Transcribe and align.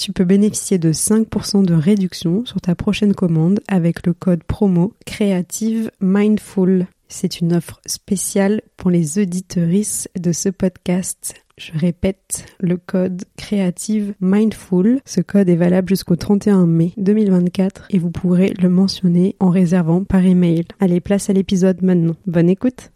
Tu 0.00 0.14
peux 0.14 0.24
bénéficier 0.24 0.78
de 0.78 0.94
5% 0.94 1.62
de 1.62 1.74
réduction 1.74 2.46
sur 2.46 2.58
ta 2.58 2.74
prochaine 2.74 3.14
commande 3.14 3.60
avec 3.68 4.06
le 4.06 4.14
code 4.14 4.42
promo 4.42 4.94
Creative 5.04 5.90
Mindful. 6.00 6.86
C'est 7.08 7.40
une 7.40 7.52
offre 7.52 7.82
spéciale 7.84 8.62
pour 8.78 8.88
les 8.88 9.18
auditeuristes 9.18 10.08
de 10.18 10.32
ce 10.32 10.48
podcast. 10.48 11.34
Je 11.58 11.72
répète, 11.74 12.46
le 12.60 12.78
code 12.78 13.24
Creative 13.36 14.14
Mindful. 14.22 15.02
Ce 15.04 15.20
code 15.20 15.50
est 15.50 15.56
valable 15.56 15.90
jusqu'au 15.90 16.16
31 16.16 16.64
mai 16.64 16.94
2024 16.96 17.88
et 17.90 17.98
vous 17.98 18.10
pourrez 18.10 18.54
le 18.58 18.70
mentionner 18.70 19.36
en 19.38 19.50
réservant 19.50 20.04
par 20.04 20.24
email. 20.24 20.64
Allez, 20.80 21.00
place 21.00 21.28
à 21.28 21.34
l'épisode 21.34 21.82
maintenant. 21.82 22.16
Bonne 22.26 22.48
écoute. 22.48 22.90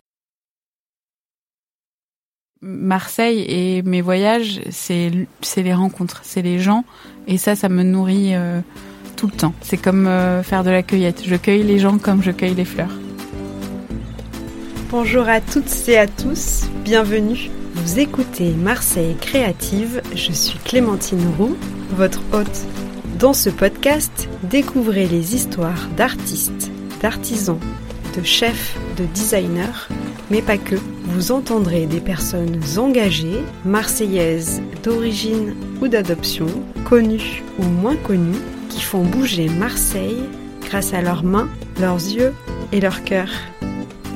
Marseille 2.64 3.44
et 3.46 3.82
mes 3.82 4.00
voyages, 4.00 4.62
c'est 4.70 5.10
les 5.56 5.74
rencontres, 5.74 6.22
c'est 6.24 6.40
les 6.40 6.58
gens, 6.58 6.84
et 7.28 7.36
ça, 7.36 7.56
ça 7.56 7.68
me 7.68 7.82
nourrit 7.82 8.34
euh, 8.34 8.60
tout 9.16 9.26
le 9.26 9.32
temps. 9.32 9.52
C'est 9.60 9.76
comme 9.76 10.06
euh, 10.06 10.42
faire 10.42 10.64
de 10.64 10.70
la 10.70 10.82
cueillette. 10.82 11.22
Je 11.26 11.36
cueille 11.36 11.62
les 11.62 11.78
gens 11.78 11.98
comme 11.98 12.22
je 12.22 12.30
cueille 12.30 12.54
les 12.54 12.64
fleurs. 12.64 12.96
Bonjour 14.90 15.28
à 15.28 15.42
toutes 15.42 15.88
et 15.88 15.98
à 15.98 16.06
tous, 16.06 16.62
bienvenue. 16.84 17.50
Vous 17.74 17.98
écoutez 17.98 18.50
Marseille 18.52 19.16
Créative, 19.20 20.00
je 20.14 20.32
suis 20.32 20.58
Clémentine 20.64 21.26
Roux, 21.38 21.56
votre 21.90 22.22
hôte. 22.32 22.66
Dans 23.18 23.34
ce 23.34 23.50
podcast, 23.50 24.28
découvrez 24.42 25.06
les 25.06 25.34
histoires 25.34 25.88
d'artistes, 25.96 26.70
d'artisans, 27.02 27.58
de 28.16 28.22
chefs, 28.22 28.78
de 28.96 29.04
designers, 29.06 29.88
mais 30.30 30.42
pas 30.42 30.58
que. 30.58 30.76
Vous 31.06 31.32
entendrez 31.32 31.86
des 31.86 32.00
personnes 32.00 32.60
engagées, 32.76 33.42
marseillaises 33.64 34.62
d'origine 34.82 35.54
ou 35.80 35.88
d'adoption, 35.88 36.46
connues 36.84 37.42
ou 37.58 37.64
moins 37.64 37.96
connues, 37.96 38.40
qui 38.68 38.80
font 38.80 39.04
bouger 39.04 39.48
Marseille 39.48 40.24
grâce 40.62 40.92
à 40.92 41.02
leurs 41.02 41.22
mains, 41.22 41.48
leurs 41.80 41.96
yeux 41.96 42.32
et 42.72 42.80
leur 42.80 43.04
cœur. 43.04 43.28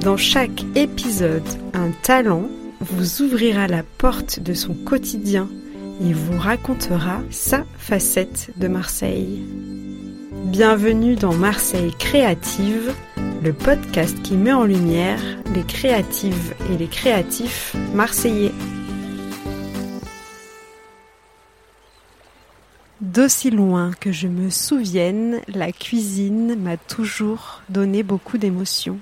Dans 0.01 0.17
chaque 0.17 0.65
épisode, 0.75 1.47
un 1.75 1.91
talent 2.03 2.49
vous 2.81 3.23
ouvrira 3.23 3.67
la 3.67 3.83
porte 3.83 4.41
de 4.41 4.55
son 4.55 4.75
quotidien 4.75 5.49
et 6.01 6.13
vous 6.13 6.39
racontera 6.39 7.21
sa 7.31 7.65
facette 7.77 8.51
de 8.57 8.69
Marseille. 8.69 9.43
Bienvenue 10.45 11.17
dans 11.17 11.35
Marseille 11.35 11.93
Créative, 11.99 12.93
le 13.43 13.53
podcast 13.53 14.21
qui 14.23 14.37
met 14.37 14.53
en 14.53 14.65
lumière 14.65 15.21
les 15.55 15.63
créatives 15.63 16.55
et 16.73 16.77
les 16.77 16.89
créatifs 16.89 17.77
marseillais. 17.95 18.53
D'aussi 23.01 23.51
loin 23.51 23.93
que 24.01 24.11
je 24.11 24.27
me 24.27 24.51
souvienne, 24.51 25.41
la 25.47 25.71
cuisine 25.71 26.57
m'a 26.57 26.77
toujours 26.77 27.63
donné 27.69 28.03
beaucoup 28.03 28.39
d'émotions. 28.39 28.99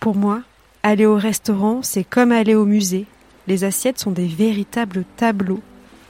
Pour 0.00 0.14
moi, 0.14 0.42
aller 0.82 1.04
au 1.04 1.16
restaurant, 1.16 1.82
c'est 1.82 2.04
comme 2.04 2.32
aller 2.32 2.54
au 2.54 2.64
musée. 2.64 3.06
Les 3.46 3.64
assiettes 3.64 3.98
sont 4.00 4.12
des 4.12 4.26
véritables 4.26 5.04
tableaux. 5.16 5.60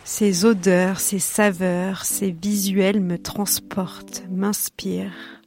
Ces 0.05 0.45
odeurs, 0.45 1.01
ces 1.01 1.19
saveurs, 1.19 2.05
ces 2.05 2.31
visuels 2.31 3.01
me 3.01 3.19
transportent, 3.19 4.23
m'inspirent. 4.31 5.43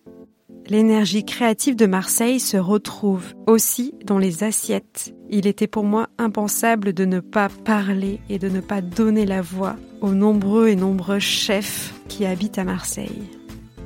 L'énergie 0.69 1.23
créative 1.23 1.77
de 1.77 1.85
Marseille 1.85 2.41
se 2.41 2.57
retrouve 2.57 3.33
aussi 3.45 3.93
dans 4.03 4.17
les 4.17 4.43
assiettes. 4.43 5.13
Il 5.29 5.47
était 5.47 5.67
pour 5.67 5.85
moi 5.85 6.09
impensable 6.17 6.91
de 6.91 7.05
ne 7.05 7.21
pas 7.21 7.47
parler 7.47 8.19
et 8.29 8.37
de 8.37 8.49
ne 8.49 8.59
pas 8.59 8.81
donner 8.81 9.25
la 9.25 9.41
voix 9.41 9.77
aux 10.01 10.11
nombreux 10.11 10.67
et 10.67 10.75
nombreux 10.75 11.19
chefs 11.19 11.93
qui 12.09 12.25
habitent 12.25 12.57
à 12.57 12.65
Marseille. 12.65 13.29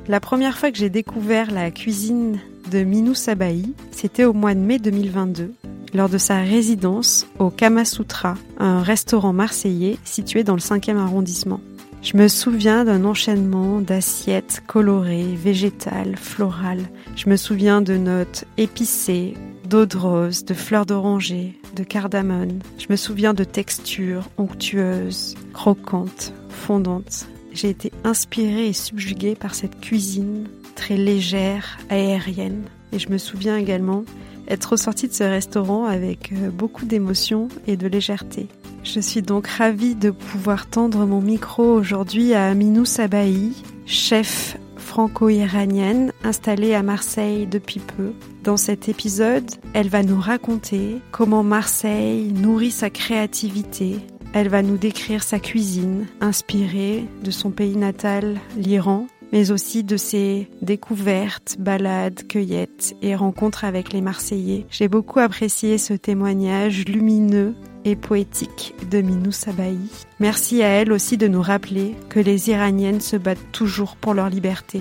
La 0.08 0.18
première 0.18 0.58
fois 0.58 0.72
que 0.72 0.78
j'ai 0.78 0.90
découvert 0.90 1.52
la 1.52 1.70
cuisine 1.70 2.40
de 2.72 2.82
Minou 2.82 3.14
Sabahi, 3.14 3.74
c'était 3.92 4.24
au 4.24 4.32
mois 4.32 4.54
de 4.54 4.60
mai 4.60 4.80
2022, 4.80 5.54
lors 5.94 6.08
de 6.08 6.18
sa 6.18 6.40
résidence 6.40 7.28
au 7.38 7.50
Kamasutra, 7.50 8.34
un 8.58 8.82
restaurant 8.82 9.32
marseillais 9.32 9.98
situé 10.04 10.42
dans 10.42 10.54
le 10.54 10.60
5e 10.60 10.96
arrondissement. 10.96 11.60
Je 12.02 12.16
me 12.16 12.26
souviens 12.26 12.84
d'un 12.84 13.04
enchaînement 13.04 13.80
d'assiettes 13.80 14.64
colorées, 14.66 15.36
végétales, 15.36 16.16
florales. 16.16 16.88
Je 17.14 17.30
me 17.30 17.36
souviens 17.36 17.80
de 17.80 17.96
notes 17.96 18.44
épicées, 18.58 19.34
d'eau 19.68 19.86
de 19.86 19.96
rose, 19.96 20.44
de 20.44 20.52
fleurs 20.52 20.84
d'oranger, 20.84 21.60
de 21.76 21.84
cardamone. 21.84 22.58
Je 22.76 22.86
me 22.90 22.96
souviens 22.96 23.34
de 23.34 23.44
textures 23.44 24.28
onctueuses, 24.36 25.36
croquantes, 25.52 26.34
fondantes. 26.48 27.28
J'ai 27.52 27.68
été 27.68 27.92
inspirée 28.02 28.66
et 28.66 28.72
subjuguée 28.72 29.36
par 29.36 29.54
cette 29.54 29.80
cuisine 29.80 30.48
très 30.74 30.96
légère, 30.96 31.78
aérienne. 31.88 32.64
Et 32.92 32.98
je 32.98 33.10
me 33.10 33.18
souviens 33.18 33.56
également 33.56 34.04
être 34.48 34.72
ressortie 34.72 35.06
de 35.06 35.14
ce 35.14 35.22
restaurant 35.22 35.84
avec 35.84 36.32
euh, 36.32 36.50
beaucoup 36.50 36.84
d'émotion 36.84 37.46
et 37.68 37.76
de 37.76 37.86
légèreté. 37.86 38.48
Je 38.84 38.98
suis 38.98 39.22
donc 39.22 39.46
ravie 39.46 39.94
de 39.94 40.10
pouvoir 40.10 40.66
tendre 40.66 41.06
mon 41.06 41.20
micro 41.20 41.62
aujourd'hui 41.72 42.34
à 42.34 42.48
Aminou 42.48 42.84
Sabahi, 42.84 43.52
chef 43.86 44.58
franco-iranienne 44.76 46.12
installée 46.24 46.74
à 46.74 46.82
Marseille 46.82 47.46
depuis 47.46 47.78
peu. 47.78 48.12
Dans 48.42 48.56
cet 48.56 48.88
épisode, 48.88 49.48
elle 49.72 49.88
va 49.88 50.02
nous 50.02 50.20
raconter 50.20 51.00
comment 51.12 51.44
Marseille 51.44 52.32
nourrit 52.32 52.72
sa 52.72 52.90
créativité. 52.90 54.00
Elle 54.34 54.48
va 54.48 54.62
nous 54.62 54.78
décrire 54.78 55.22
sa 55.22 55.38
cuisine, 55.38 56.06
inspirée 56.20 57.04
de 57.22 57.30
son 57.30 57.50
pays 57.52 57.76
natal, 57.76 58.38
l'Iran, 58.56 59.06
mais 59.32 59.50
aussi 59.52 59.84
de 59.84 59.96
ses 59.96 60.48
découvertes, 60.60 61.56
balades, 61.58 62.26
cueillettes 62.26 62.96
et 63.00 63.14
rencontres 63.14 63.64
avec 63.64 63.92
les 63.92 64.00
Marseillais. 64.00 64.66
J'ai 64.70 64.88
beaucoup 64.88 65.20
apprécié 65.20 65.78
ce 65.78 65.94
témoignage 65.94 66.84
lumineux 66.86 67.54
et 67.84 67.96
poétique 67.96 68.74
de 68.90 69.00
Minou 69.00 69.32
Sabahi. 69.32 69.78
Merci 70.20 70.62
à 70.62 70.68
elle 70.68 70.92
aussi 70.92 71.16
de 71.16 71.28
nous 71.28 71.42
rappeler 71.42 71.94
que 72.08 72.20
les 72.20 72.50
Iraniennes 72.50 73.00
se 73.00 73.16
battent 73.16 73.52
toujours 73.52 73.96
pour 73.96 74.14
leur 74.14 74.28
liberté. 74.28 74.80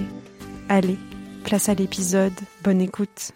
Allez, 0.69 0.97
place 1.43 1.69
à 1.69 1.73
l'épisode, 1.73 2.33
bonne 2.63 2.81
écoute. 2.81 3.31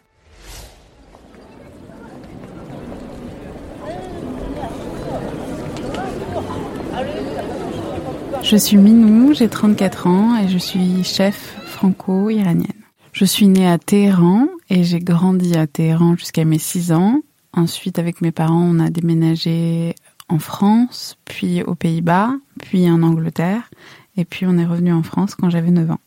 Je 8.44 8.58
suis 8.58 8.78
Minou, 8.78 9.34
j'ai 9.34 9.50
34 9.50 10.06
ans 10.06 10.38
et 10.38 10.48
je 10.48 10.60
suis 10.60 11.04
chef 11.04 11.56
franco-iranienne. 11.66 12.68
Je 13.12 13.26
suis 13.26 13.48
née 13.48 13.68
à 13.68 13.80
Téhéran 13.80 14.48
et 14.70 14.84
j'ai 14.84 15.00
grandi 15.00 15.56
à 15.58 15.66
Téhéran 15.66 16.16
jusqu'à 16.16 16.46
mes 16.46 16.60
6 16.60 16.92
ans. 16.92 17.22
Ensuite, 17.56 18.00
avec 18.00 18.22
mes 18.22 18.32
parents, 18.32 18.62
on 18.62 18.80
a 18.80 18.90
déménagé 18.90 19.96
en 20.28 20.40
France, 20.40 21.18
puis 21.24 21.64
aux 21.64 21.76
Pays-Bas, 21.76 22.32
puis 22.62 22.90
en 22.90 23.02
Angleterre, 23.02 23.72
et 24.18 24.26
puis 24.26 24.46
on 24.46 24.58
est 24.58 24.66
revenu 24.66 24.92
en 24.92 25.04
France 25.04 25.36
quand 25.36 25.50
j'avais 25.50 25.72
9 25.72 25.92
ans. 25.92 26.00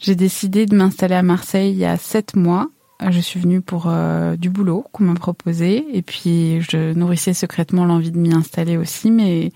J'ai 0.00 0.16
décidé 0.16 0.66
de 0.66 0.74
m'installer 0.74 1.14
à 1.14 1.22
Marseille 1.22 1.70
il 1.70 1.78
y 1.78 1.84
a 1.84 1.96
7 1.96 2.34
mois. 2.34 2.68
Je 3.08 3.20
suis 3.20 3.38
venue 3.38 3.60
pour 3.60 3.86
euh, 3.86 4.36
du 4.36 4.50
boulot 4.50 4.84
qu'on 4.92 5.04
m'a 5.04 5.14
proposé, 5.14 5.86
et 5.92 6.02
puis 6.02 6.60
je 6.62 6.92
nourrissais 6.94 7.34
secrètement 7.34 7.84
l'envie 7.84 8.10
de 8.10 8.18
m'y 8.18 8.34
installer 8.34 8.76
aussi, 8.76 9.10
mais 9.10 9.52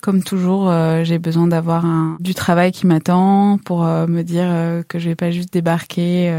Comme 0.00 0.22
toujours, 0.22 0.70
euh, 0.70 1.02
j'ai 1.02 1.18
besoin 1.18 1.48
d'avoir 1.48 1.84
du 2.20 2.32
travail 2.32 2.70
qui 2.70 2.86
m'attend 2.86 3.58
pour 3.64 3.84
euh, 3.84 4.06
me 4.06 4.22
dire 4.22 4.46
euh, 4.46 4.84
que 4.86 5.00
je 5.00 5.08
vais 5.08 5.16
pas 5.16 5.32
juste 5.32 5.52
débarquer 5.52 6.32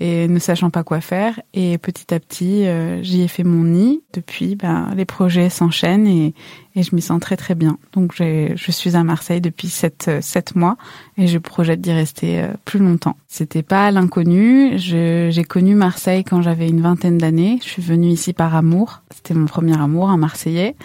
et 0.00 0.28
ne 0.28 0.38
sachant 0.38 0.70
pas 0.70 0.82
quoi 0.82 1.00
faire. 1.00 1.40
Et 1.54 1.78
petit 1.78 2.12
à 2.12 2.18
petit, 2.18 2.66
j'y 3.02 3.22
ai 3.22 3.28
fait 3.28 3.44
mon 3.44 3.64
nid. 3.64 4.02
Depuis, 4.12 4.56
ben, 4.56 4.90
les 4.96 5.04
projets 5.04 5.48
s'enchaînent 5.48 6.06
et, 6.06 6.34
et 6.74 6.82
je 6.82 6.94
m'y 6.94 7.02
sens 7.02 7.20
très 7.20 7.36
très 7.36 7.54
bien. 7.54 7.78
Donc 7.92 8.14
je 8.16 8.70
suis 8.70 8.96
à 8.96 9.04
Marseille 9.04 9.40
depuis 9.40 9.68
sept, 9.68 10.10
sept 10.20 10.56
mois 10.56 10.76
et 11.16 11.26
je 11.26 11.38
projette 11.38 11.80
d'y 11.80 11.92
rester 11.92 12.46
plus 12.64 12.80
longtemps. 12.80 13.16
C'était 13.28 13.62
pas 13.62 13.90
l'inconnu. 13.90 14.78
J'ai 14.78 15.44
connu 15.48 15.74
Marseille 15.74 16.24
quand 16.24 16.42
j'avais 16.42 16.68
une 16.68 16.80
vingtaine 16.80 17.18
d'années. 17.18 17.58
Je 17.62 17.68
suis 17.68 17.82
venue 17.82 18.08
ici 18.08 18.32
par 18.32 18.54
amour. 18.54 19.02
C'était 19.14 19.34
mon 19.34 19.46
premier 19.46 19.80
amour, 19.80 20.10
un 20.10 20.16
Marseillais. 20.16 20.76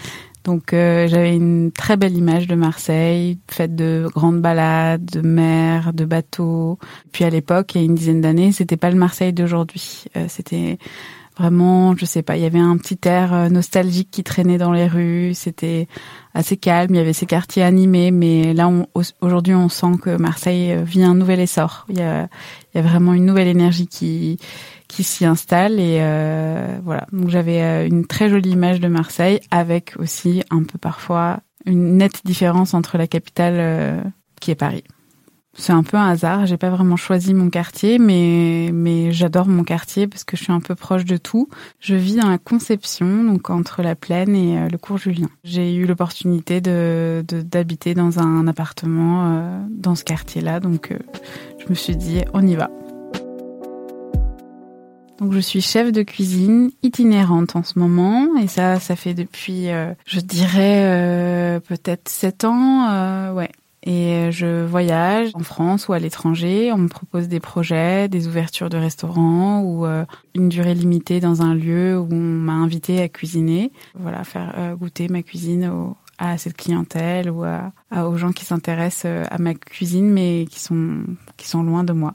Donc 0.43 0.73
euh, 0.73 1.07
j'avais 1.07 1.35
une 1.35 1.71
très 1.71 1.95
belle 1.95 2.17
image 2.17 2.47
de 2.47 2.55
Marseille, 2.55 3.39
faite 3.49 3.75
de 3.75 4.07
grandes 4.13 4.41
balades, 4.41 5.05
de 5.05 5.21
mer, 5.21 5.93
de 5.93 6.05
bateaux. 6.05 6.77
Puis 7.11 7.23
à 7.23 7.29
l'époque, 7.29 7.75
il 7.75 7.77
y 7.77 7.81
a 7.81 7.85
une 7.85 7.95
dizaine 7.95 8.21
d'années, 8.21 8.51
c'était 8.51 8.77
pas 8.77 8.89
le 8.89 8.97
Marseille 8.97 9.31
d'aujourd'hui. 9.31 10.05
Euh, 10.17 10.25
c'était 10.27 10.77
vraiment, 11.37 11.95
je 11.95 12.05
sais 12.05 12.21
pas, 12.21 12.37
il 12.37 12.43
y 12.43 12.45
avait 12.45 12.59
un 12.59 12.77
petit 12.77 12.99
air 13.03 13.33
euh, 13.33 13.49
nostalgique 13.49 14.09
qui 14.11 14.23
traînait 14.23 14.57
dans 14.57 14.71
les 14.71 14.87
rues. 14.87 15.33
C'était 15.33 15.87
assez 16.33 16.57
calme, 16.57 16.93
il 16.93 16.97
y 16.97 17.01
avait 17.01 17.13
ces 17.13 17.25
quartiers 17.25 17.63
animés, 17.63 18.11
mais 18.11 18.53
là 18.53 18.71
aujourd'hui 19.21 19.55
on 19.55 19.69
sent 19.69 19.97
que 20.01 20.17
Marseille 20.17 20.75
vit 20.83 21.03
un 21.03 21.15
nouvel 21.15 21.39
essor. 21.39 21.85
Il 21.89 21.97
y 21.97 22.01
a, 22.01 22.27
vraiment 22.75 23.13
une 23.13 23.25
nouvelle 23.25 23.47
énergie 23.47 23.87
qui 23.87 24.39
qui 24.93 25.03
s'y 25.03 25.25
installe 25.25 25.79
et 25.79 25.97
euh, 26.01 26.77
voilà. 26.83 27.07
Donc 27.11 27.29
j'avais 27.29 27.61
euh, 27.63 27.87
une 27.87 28.05
très 28.05 28.29
jolie 28.29 28.51
image 28.51 28.79
de 28.79 28.87
Marseille 28.87 29.39
avec 29.49 29.93
aussi 29.97 30.43
un 30.51 30.63
peu 30.63 30.77
parfois 30.77 31.39
une 31.65 31.97
nette 31.97 32.25
différence 32.25 32.75
entre 32.75 32.97
la 32.97 33.07
capitale 33.07 33.55
euh, 33.57 34.01
qui 34.39 34.51
est 34.51 34.55
Paris. 34.55 34.83
C'est 35.55 35.71
un 35.71 35.83
peu 35.83 35.97
un 35.97 36.09
hasard, 36.09 36.47
j'ai 36.47 36.57
pas 36.57 36.71
vraiment 36.71 36.95
choisi 36.95 37.33
mon 37.33 37.49
quartier, 37.49 37.99
mais 37.99 38.71
mais 38.73 39.11
j'adore 39.11 39.47
mon 39.47 39.63
quartier 39.63 40.07
parce 40.07 40.23
que 40.23 40.35
je 40.35 40.43
suis 40.43 40.51
un 40.51 40.59
peu 40.59 40.73
proche 40.73 41.05
de 41.05 41.17
tout. 41.17 41.47
Je 41.79 41.93
vis 41.93 42.15
dans 42.15 42.29
la 42.29 42.39
Conception, 42.39 43.23
donc 43.23 43.49
entre 43.49 43.83
la 43.83 43.95
Plaine 43.95 44.35
et 44.35 44.67
le 44.67 44.77
cours 44.79 44.97
Julien. 44.97 45.29
J'ai 45.43 45.75
eu 45.75 45.85
l'opportunité 45.85 46.59
de 46.59 47.23
d'habiter 47.27 47.93
dans 47.93 48.19
un 48.19 48.47
appartement 48.47 49.63
dans 49.69 49.93
ce 49.95 50.03
quartier-là, 50.03 50.59
donc 50.59 50.91
je 51.59 51.69
me 51.69 51.75
suis 51.75 51.95
dit 51.95 52.21
on 52.33 52.45
y 52.45 52.55
va. 52.55 52.69
Donc 55.19 55.31
je 55.31 55.39
suis 55.39 55.61
chef 55.61 55.91
de 55.91 56.01
cuisine 56.01 56.71
itinérante 56.81 57.55
en 57.55 57.63
ce 57.63 57.77
moment 57.77 58.35
et 58.41 58.47
ça 58.47 58.79
ça 58.79 58.95
fait 58.95 59.13
depuis 59.13 59.69
euh, 59.69 59.93
je 60.05 60.19
dirais 60.19 60.83
euh, 60.85 61.59
peut-être 61.59 62.09
sept 62.09 62.43
ans 62.43 62.89
euh, 62.89 63.33
ouais 63.33 63.51
et 63.85 64.31
je 64.31 64.65
voyage 64.65 65.31
en 65.33 65.43
France 65.43 65.87
ou 65.87 65.93
à 65.93 65.99
l'étranger. 65.99 66.71
On 66.71 66.77
me 66.77 66.87
propose 66.87 67.27
des 67.27 67.39
projets, 67.39 68.07
des 68.07 68.27
ouvertures 68.27 68.69
de 68.69 68.77
restaurants 68.77 69.61
ou 69.61 69.85
une 70.35 70.49
durée 70.49 70.73
limitée 70.73 71.19
dans 71.19 71.41
un 71.41 71.53
lieu 71.53 71.99
où 71.99 72.07
on 72.11 72.15
m'a 72.15 72.53
invité 72.53 73.01
à 73.01 73.09
cuisiner. 73.09 73.71
Voilà, 73.95 74.23
faire 74.23 74.75
goûter 74.79 75.09
ma 75.09 75.21
cuisine 75.21 75.69
à 76.17 76.37
cette 76.37 76.55
clientèle 76.55 77.29
ou 77.29 77.43
à, 77.43 77.71
aux 77.91 78.15
gens 78.17 78.31
qui 78.31 78.45
s'intéressent 78.45 79.27
à 79.29 79.37
ma 79.37 79.53
cuisine 79.53 80.09
mais 80.09 80.45
qui 80.49 80.61
sont 80.61 81.03
qui 81.35 81.47
sont 81.47 81.63
loin 81.63 81.83
de 81.83 81.91
moi. 81.93 82.13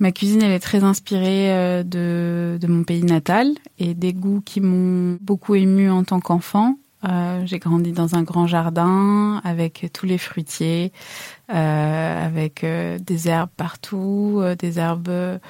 Ma 0.00 0.12
cuisine, 0.12 0.42
elle 0.42 0.52
est 0.52 0.60
très 0.60 0.84
inspirée 0.84 1.52
euh, 1.52 1.82
de, 1.82 2.58
de 2.60 2.66
mon 2.68 2.84
pays 2.84 3.02
natal 3.02 3.48
et 3.78 3.94
des 3.94 4.12
goûts 4.12 4.42
qui 4.44 4.60
m'ont 4.60 5.18
beaucoup 5.20 5.54
ému 5.54 5.90
en 5.90 6.04
tant 6.04 6.20
qu'enfant. 6.20 6.78
Euh, 7.08 7.42
j'ai 7.46 7.58
grandi 7.58 7.92
dans 7.92 8.14
un 8.14 8.22
grand 8.22 8.46
jardin 8.46 9.40
avec 9.44 9.86
tous 9.92 10.06
les 10.06 10.18
fruitiers, 10.18 10.92
euh, 11.52 12.26
avec 12.26 12.64
euh, 12.64 12.98
des 12.98 13.28
herbes 13.28 13.50
partout, 13.56 14.42
des 14.58 14.78
herbes 14.78 15.40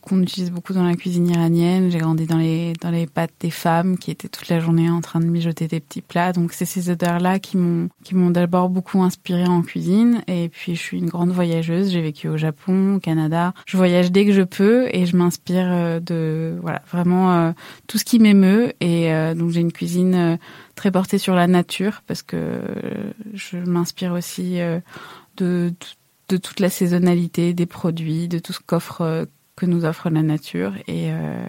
qu'on 0.00 0.22
utilise 0.22 0.50
beaucoup 0.50 0.72
dans 0.72 0.84
la 0.84 0.94
cuisine 0.94 1.28
iranienne. 1.28 1.90
J'ai 1.90 1.98
grandi 1.98 2.26
dans 2.26 2.36
les 2.36 2.74
dans 2.80 2.90
les 2.90 3.06
pâtes 3.06 3.32
des 3.40 3.50
femmes 3.50 3.98
qui 3.98 4.10
étaient 4.10 4.28
toute 4.28 4.48
la 4.48 4.60
journée 4.60 4.88
en 4.88 5.00
train 5.00 5.20
de 5.20 5.26
mijoter 5.26 5.66
des 5.66 5.80
petits 5.80 6.00
plats. 6.00 6.32
Donc 6.32 6.52
c'est 6.52 6.64
ces 6.64 6.90
odeurs-là 6.90 7.38
qui 7.38 7.56
m'ont 7.56 7.88
qui 8.04 8.14
m'ont 8.14 8.30
d'abord 8.30 8.68
beaucoup 8.68 9.02
inspirée 9.02 9.46
en 9.46 9.62
cuisine. 9.62 10.22
Et 10.28 10.48
puis 10.48 10.76
je 10.76 10.80
suis 10.80 10.98
une 10.98 11.08
grande 11.08 11.30
voyageuse. 11.30 11.90
J'ai 11.90 12.02
vécu 12.02 12.28
au 12.28 12.36
Japon, 12.36 12.96
au 12.96 13.00
Canada. 13.00 13.52
Je 13.66 13.76
voyage 13.76 14.12
dès 14.12 14.24
que 14.24 14.32
je 14.32 14.42
peux 14.42 14.88
et 14.92 15.06
je 15.06 15.16
m'inspire 15.16 15.68
euh, 15.70 16.00
de 16.00 16.56
voilà 16.62 16.82
vraiment 16.90 17.32
euh, 17.32 17.52
tout 17.86 17.98
ce 17.98 18.04
qui 18.04 18.18
m'émeut. 18.18 18.72
Et 18.80 19.10
donc 19.34 19.50
j'ai 19.50 19.60
une 19.60 19.72
cuisine 19.72 20.38
très 20.74 20.90
portée 20.90 21.18
sur 21.18 21.34
la 21.34 21.46
nature 21.46 22.02
parce 22.06 22.22
que 22.22 22.60
je 23.34 23.58
m'inspire 23.58 24.12
aussi 24.12 24.58
de 25.36 25.72
de 26.28 26.36
toute 26.36 26.60
la 26.60 26.70
saisonnalité 26.70 27.52
des 27.52 27.66
produits, 27.66 28.28
de 28.28 28.38
tout 28.38 28.52
ce 28.52 28.60
qu'offre 28.64 29.26
que 29.56 29.66
nous 29.66 29.84
offre 29.84 30.10
la 30.10 30.22
nature 30.22 30.74
et 30.88 31.12
euh, 31.12 31.46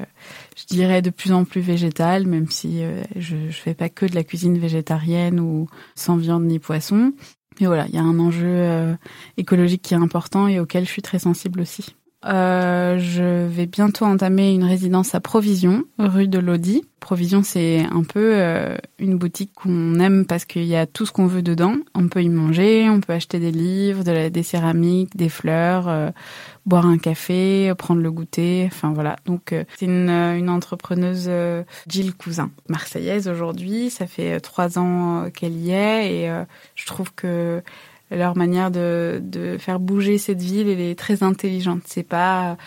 je 0.56 0.66
dirais 0.66 1.02
de 1.02 1.10
plus 1.10 1.32
en 1.32 1.44
plus 1.44 1.62
végétale, 1.62 2.28
même 2.28 2.50
si 2.50 2.84
euh, 2.84 3.04
je 3.16 3.36
ne 3.36 3.52
fais 3.52 3.74
pas 3.74 3.90
que 3.90 4.06
de 4.06 4.16
la 4.16 4.24
cuisine 4.24 4.58
végétarienne 4.58 5.40
ou 5.40 5.68
sans 5.96 6.18
viande 6.18 6.46
ni 6.46 6.60
poisson. 6.60 7.14
Mais 7.60 7.68
voilà, 7.68 7.88
il 7.88 7.96
y 7.96 7.98
a 7.98 8.04
un 8.04 8.20
enjeu 8.20 8.48
euh, 8.48 8.96
écologique 9.38 9.82
qui 9.82 9.94
est 9.94 9.98
important 9.98 10.48
et 10.48 10.60
auquel 10.60 10.86
je 10.86 10.92
suis 10.92 11.02
très 11.02 11.20
sensible 11.20 11.62
aussi. 11.62 11.96
Euh, 12.26 12.98
je 12.98 13.46
vais 13.46 13.68
bientôt 13.68 14.06
entamer 14.06 14.52
une 14.52 14.64
résidence 14.64 15.14
à 15.14 15.20
Provision, 15.20 15.84
rue 16.00 16.28
de 16.28 16.40
Lodi. 16.40 16.84
Provision, 17.00 17.44
c'est 17.44 17.86
un 17.92 18.04
peu 18.04 18.32
euh, 18.34 18.78
une 18.98 19.16
boutique 19.16 19.52
qu'on 19.54 20.00
aime 20.00 20.26
parce 20.26 20.44
qu'il 20.46 20.64
y 20.64 20.76
a 20.76 20.88
tout 20.88 21.06
ce 21.06 21.12
qu'on 21.12 21.28
veut 21.28 21.44
dedans. 21.44 21.76
On 21.94 22.08
peut 22.08 22.24
y 22.24 22.30
manger, 22.30 22.90
on 22.90 23.00
peut 23.00 23.14
acheter 23.14 23.38
des 23.38 23.52
livres, 23.52 24.04
des 24.04 24.44
céramiques, 24.44 25.16
des 25.16 25.30
fleurs, 25.30 25.88
euh, 25.88 26.10
boire 26.66 26.88
un 26.88 26.98
café, 26.98 27.72
prendre 27.78 28.02
le 28.02 28.12
goûter. 28.12 28.64
Enfin 28.66 28.92
voilà. 28.92 29.18
Donc 29.26 29.54
c'est 29.78 29.86
une, 29.86 30.10
une 30.10 30.50
entrepreneuse 30.50 31.30
Gilles 31.88 32.16
Cousin, 32.16 32.50
marseillaise 32.70 33.28
aujourd'hui. 33.28 33.92
Ça 33.92 34.08
fait 34.08 34.40
trois 34.40 34.80
ans 34.80 35.30
qu'elle 35.30 35.58
y 35.58 35.72
est 35.72 36.12
et 36.12 36.44
je 36.74 36.86
trouve 36.88 37.14
que 37.14 37.62
leur 38.12 38.38
manière 38.38 38.72
de, 38.72 39.20
de 39.24 39.58
faire 39.58 39.80
bouger 39.80 40.18
cette 40.18 40.42
ville, 40.42 40.70
elle 40.70 40.80
est 40.80 40.98
très 40.98 41.24
intelligente. 41.24 41.82
C'est 41.86 42.04
pas 42.04 42.58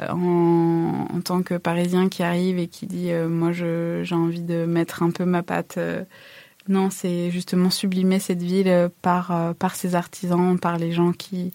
euh, 0.00 0.08
en, 0.08 1.06
en, 1.14 1.20
tant 1.20 1.42
que 1.42 1.54
Parisien 1.54 2.08
qui 2.08 2.22
arrive 2.22 2.58
et 2.58 2.68
qui 2.68 2.86
dit 2.86 3.10
euh, 3.10 3.28
moi 3.28 3.52
j'ai 3.52 4.14
envie 4.14 4.42
de 4.42 4.64
mettre 4.66 5.02
un 5.02 5.10
peu 5.10 5.24
ma 5.24 5.42
patte. 5.42 5.76
Euh. 5.78 6.04
non, 6.68 6.90
c'est 6.90 7.30
justement 7.30 7.70
sublimer 7.70 8.18
cette 8.18 8.42
ville 8.42 8.90
par 9.02 9.54
par 9.58 9.74
ses 9.74 9.94
artisans, 9.94 10.58
par 10.58 10.78
les 10.78 10.92
gens 10.92 11.12
qui 11.12 11.52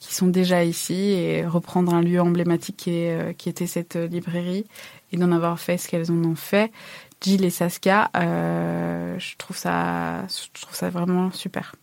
qui 0.00 0.14
sont 0.14 0.26
déjà 0.26 0.64
ici 0.64 1.12
et 1.12 1.46
reprendre 1.46 1.94
un 1.94 2.02
lieu 2.02 2.20
emblématique 2.20 2.76
qui, 2.76 2.90
est, 2.90 3.34
qui 3.38 3.48
était 3.48 3.66
cette 3.66 3.96
librairie 3.96 4.66
et 5.12 5.16
d'en 5.16 5.32
avoir 5.32 5.58
fait 5.58 5.78
ce 5.78 5.88
qu'elles 5.88 6.12
en 6.12 6.22
ont 6.24 6.34
fait. 6.34 6.70
Jill 7.22 7.42
et 7.42 7.50
Saskia, 7.50 8.10
euh, 8.16 9.18
je 9.18 9.36
trouve 9.38 9.56
ça 9.56 10.26
je 10.28 10.60
trouve 10.60 10.74
ça 10.74 10.90
vraiment 10.90 11.30
super. 11.30 11.74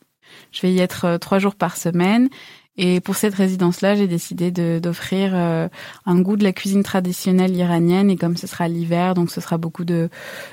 Je 0.51 0.61
vais 0.61 0.73
y 0.73 0.79
être 0.79 1.05
euh, 1.05 1.17
trois 1.17 1.39
jours 1.39 1.55
par 1.55 1.77
semaine. 1.77 2.29
Et 2.77 3.01
pour 3.01 3.15
cette 3.15 3.35
résidence-là, 3.35 3.95
j'ai 3.95 4.07
décidé 4.07 4.49
d'offrir 4.79 5.31
euh, 5.35 5.67
un 6.05 6.19
goût 6.19 6.37
de 6.37 6.43
la 6.43 6.53
cuisine 6.53 6.83
traditionnelle 6.83 7.55
iranienne. 7.55 8.09
Et 8.09 8.15
comme 8.15 8.37
ce 8.37 8.47
sera 8.47 8.67
l'hiver, 8.67 9.13
donc 9.13 9.29
ce 9.29 9.41
sera 9.41 9.57
beaucoup 9.57 9.83
de, 9.83 10.09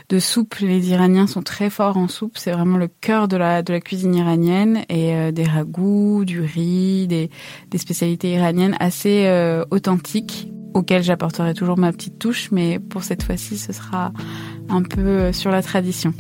de 0.09 0.19
soupe. 0.19 0.57
Les 0.57 0.91
Iraniens 0.91 1.29
sont 1.29 1.43
très 1.43 1.71
forts 1.71 1.97
en 1.97 2.09
soupe. 2.09 2.37
C'est 2.37 2.51
vraiment 2.51 2.77
le 2.77 2.89
cœur 2.89 3.29
de 3.29 3.37
la, 3.37 3.63
de 3.63 3.73
la 3.73 3.81
cuisine 3.81 4.15
iranienne. 4.15 4.85
Et 4.89 5.15
euh, 5.15 5.31
des 5.31 5.45
ragoûts, 5.45 6.25
du 6.25 6.41
riz, 6.41 7.07
des, 7.07 7.31
des 7.71 7.79
spécialités 7.79 8.33
iraniennes 8.33 8.77
assez 8.81 9.31
authentiques 9.71 10.51
auxquelles 10.75 11.05
j'apporterai 11.05 11.55
toujours 11.55 11.79
ma 11.79 11.93
petite 11.93 12.19
touche. 12.19 12.51
Mais 12.51 12.81
pour 12.81 13.05
cette 13.05 13.23
fois-ci, 13.23 13.57
ce 13.57 13.73
sera 13.73 14.13
un 14.69 14.83
peu 14.83 15.33
sur 15.33 15.51
la 15.53 15.63
tradition. 15.63 16.13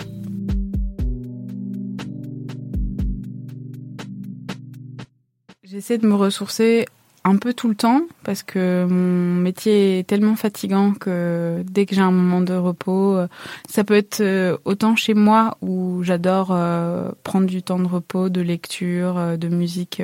J'essaie 5.79 5.99
de 5.99 6.09
me 6.09 6.17
ressourcer 6.17 6.87
un 7.23 7.37
peu 7.37 7.55
tout 7.55 7.69
le 7.69 7.77
temps 7.77 8.01
parce 8.25 8.43
que 8.43 8.85
mon 8.85 9.37
métier 9.37 10.01
est 10.01 10.03
tellement 10.03 10.35
fatigant 10.35 10.93
que 10.93 11.63
dès 11.71 11.87
que 11.87 11.95
j'ai 11.95 12.01
un 12.01 12.11
moment 12.11 12.41
de 12.41 12.55
repos, 12.55 13.15
euh, 13.15 13.29
ça 13.69 13.85
peut 13.85 13.95
être 13.95 14.21
euh, 14.21 14.57
autant 14.65 14.97
chez 14.97 15.15
moi 15.15 15.57
où 15.61 16.03
j'adore 16.03 16.49
euh, 16.51 17.13
prendre 17.23 17.47
du 17.47 17.63
temps 17.63 17.79
de 17.79 17.87
repos, 17.87 18.29
de 18.29 18.41
lecture, 18.41 19.39
de 19.39 19.47
musique 19.47 20.03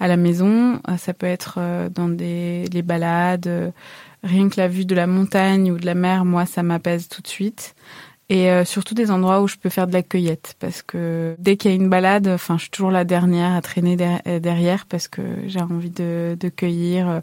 à 0.00 0.08
la 0.08 0.16
maison. 0.16 0.80
Ça 0.96 1.12
peut 1.12 1.26
être 1.26 1.58
dans 1.94 2.08
des 2.08 2.64
les 2.72 2.80
balades. 2.80 3.74
Rien 4.22 4.48
que 4.48 4.58
la 4.58 4.68
vue 4.68 4.86
de 4.86 4.94
la 4.94 5.06
montagne 5.06 5.70
ou 5.70 5.76
de 5.76 5.84
la 5.84 5.94
mer, 5.94 6.24
moi, 6.24 6.46
ça 6.46 6.62
m'apaise 6.62 7.08
tout 7.08 7.20
de 7.20 7.28
suite 7.28 7.74
et 8.28 8.50
euh, 8.50 8.64
surtout 8.64 8.94
des 8.94 9.10
endroits 9.12 9.40
où 9.40 9.46
je 9.46 9.56
peux 9.56 9.68
faire 9.68 9.86
de 9.86 9.92
la 9.92 10.02
cueillette 10.02 10.56
parce 10.58 10.82
que 10.82 11.36
dès 11.38 11.56
qu'il 11.56 11.70
y 11.70 11.74
a 11.74 11.76
une 11.76 11.88
balade, 11.88 12.26
enfin 12.26 12.56
je 12.56 12.62
suis 12.62 12.70
toujours 12.70 12.90
la 12.90 13.04
dernière 13.04 13.52
à 13.54 13.62
traîner 13.62 13.96
euh, 14.26 14.40
derrière 14.40 14.86
parce 14.86 15.06
que 15.06 15.22
j'ai 15.46 15.60
envie 15.60 15.90
de, 15.90 16.36
de 16.38 16.48
cueillir 16.48 17.08
euh, 17.08 17.20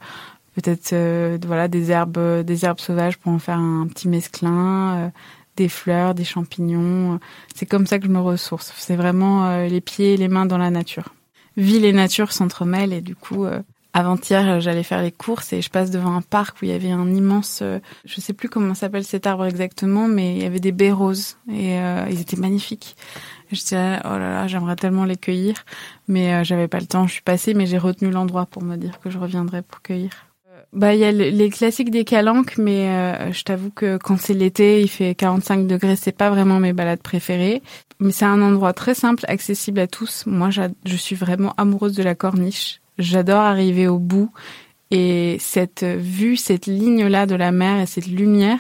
peut-être 0.56 1.46
voilà 1.46 1.68
des 1.68 1.92
herbes 1.92 2.44
des 2.44 2.64
herbes 2.64 2.80
sauvages 2.80 3.18
pour 3.18 3.34
en 3.34 3.40
faire 3.40 3.58
un 3.58 3.88
petit 3.88 4.08
mesclin, 4.08 5.12
des 5.58 5.68
fleurs, 5.68 6.14
des 6.14 6.24
champignons. 6.24 7.20
C'est 7.56 7.66
comme 7.66 7.88
ça 7.88 7.98
que 7.98 8.06
je 8.06 8.12
me 8.12 8.20
ressource. 8.20 8.72
C'est 8.78 8.96
vraiment 8.96 9.66
les 9.66 9.82
pieds 9.82 10.14
et 10.14 10.18
les 10.18 10.28
mains 10.28 10.46
dans 10.46 10.60
la 10.60 10.70
nature. 10.70 11.16
Ville 11.58 11.86
et 11.86 11.92
nature 11.92 12.32
s'entremêlent 12.32 12.94
et 12.94 13.02
du 13.02 13.16
coup, 13.16 13.48
avant-hier, 13.94 14.60
j'allais 14.60 14.84
faire 14.84 15.02
les 15.02 15.12
courses 15.12 15.54
et 15.54 15.62
je 15.62 15.70
passe 15.70 15.92
devant 15.92 16.16
un 16.16 16.22
parc 16.22 16.62
où 16.62 16.66
il 16.66 16.72
y 16.72 16.74
avait 16.74 16.92
un 16.92 17.08
immense, 17.14 17.62
je 18.06 18.22
sais 18.22 18.34
plus 18.34 18.50
comment 18.50 18.74
s'appelle 18.74 19.04
cet 19.04 19.28
arbre 19.28 19.46
exactement, 19.46 20.08
mais 20.08 20.36
il 20.36 20.42
y 20.42 20.46
avait 20.46 20.60
des 20.60 20.72
baies 20.72 20.92
roses 20.92 21.38
et 21.48 21.78
ils 22.10 22.20
étaient 22.20 22.38
magnifiques. 22.38 22.96
Je 23.54 23.60
disais, 23.60 24.00
oh 24.04 24.10
là 24.10 24.32
là, 24.32 24.48
j'aimerais 24.48 24.76
tellement 24.76 25.06
les 25.06 25.16
cueillir, 25.16 25.64
mais 26.08 26.34
euh, 26.34 26.44
j'avais 26.44 26.68
pas 26.68 26.80
le 26.80 26.88
temps. 26.88 27.06
Je 27.06 27.14
suis 27.14 27.22
passée, 27.22 27.54
mais 27.54 27.66
j'ai 27.66 27.78
retenu 27.78 28.10
l'endroit 28.10 28.46
pour 28.46 28.64
me 28.64 28.78
dire 28.78 29.00
que 29.00 29.10
je 29.10 29.20
reviendrai 29.20 29.62
pour 29.62 29.82
cueillir. 29.82 30.12
Euh, 30.50 30.62
bah, 30.74 30.96
il 30.96 31.00
y 31.00 31.06
a 31.06 31.12
les 31.12 31.50
classiques 31.50 31.92
des 31.92 32.04
calanques, 32.04 32.58
mais 32.58 32.90
euh, 32.90 33.32
je 33.32 33.44
t'avoue 33.44 33.70
que 33.70 33.98
quand 33.98 34.20
c'est 34.20 34.34
l'été, 34.34 34.82
il 34.82 34.88
fait 34.88 35.14
45 35.14 35.68
degrés, 35.68 35.96
c'est 35.96 36.18
pas 36.18 36.32
vraiment 36.32 36.60
mes 36.60 36.74
balades 36.74 37.02
préférées. 37.02 37.62
Mais 38.00 38.12
c'est 38.12 38.26
un 38.26 38.42
endroit 38.42 38.74
très 38.74 38.96
simple, 38.96 39.24
accessible 39.28 39.80
à 39.80 39.88
tous. 39.88 40.26
Moi, 40.26 40.50
je 40.50 40.96
suis 40.96 41.16
vraiment 41.16 41.54
amoureuse 41.58 41.96
de 41.96 42.04
la 42.04 42.16
corniche. 42.16 42.82
J'adore 42.98 43.42
arriver 43.42 43.88
au 43.88 44.00
bout 44.00 44.32
et 44.92 45.38
cette 45.40 45.84
vue, 45.84 46.38
cette 46.38 46.68
ligne-là 46.68 47.26
de 47.26 47.36
la 47.36 47.52
mer 47.52 47.80
et 47.80 47.86
cette 47.86 48.08
lumière, 48.08 48.60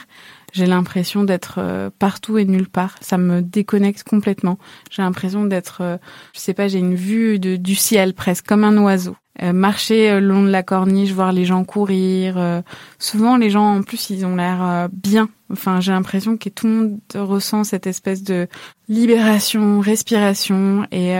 j'ai 0.53 0.67
l'impression 0.67 1.23
d'être 1.23 1.55
euh, 1.57 1.89
partout 1.97 2.37
et 2.37 2.45
nulle 2.45 2.69
part. 2.69 2.95
Ça 3.01 3.17
me 3.17 3.41
déconnecte 3.41 4.03
complètement. 4.03 4.59
J'ai 4.91 5.01
l'impression 5.01 5.45
d'être, 5.45 5.81
euh, 5.81 5.97
je 6.33 6.39
sais 6.39 6.53
pas, 6.53 6.67
j'ai 6.67 6.77
une 6.77 6.95
vue 6.95 7.39
de, 7.39 7.55
du 7.55 7.75
ciel 7.75 8.13
presque 8.13 8.45
comme 8.45 8.63
un 8.63 8.77
oiseau. 8.77 9.15
Euh, 9.41 9.51
marcher 9.51 10.19
le 10.19 10.27
long 10.27 10.43
de 10.43 10.49
la 10.49 10.61
corniche, 10.61 11.11
voir 11.11 11.31
les 11.31 11.43
gens 11.43 11.63
courir. 11.63 12.63
souvent, 12.99 13.35
les 13.35 13.49
gens 13.49 13.77
en 13.77 13.81
plus, 13.81 14.11
ils 14.11 14.25
ont 14.27 14.35
l'air 14.35 14.87
bien. 14.91 15.27
Enfin, 15.51 15.81
j'ai 15.81 15.91
l'impression 15.91 16.37
que 16.37 16.49
tout 16.49 16.67
le 16.67 16.73
monde 16.73 16.99
ressent 17.15 17.63
cette 17.63 17.87
espèce 17.87 18.21
de 18.21 18.47
libération, 18.87 19.79
respiration. 19.79 20.85
Et 20.91 21.15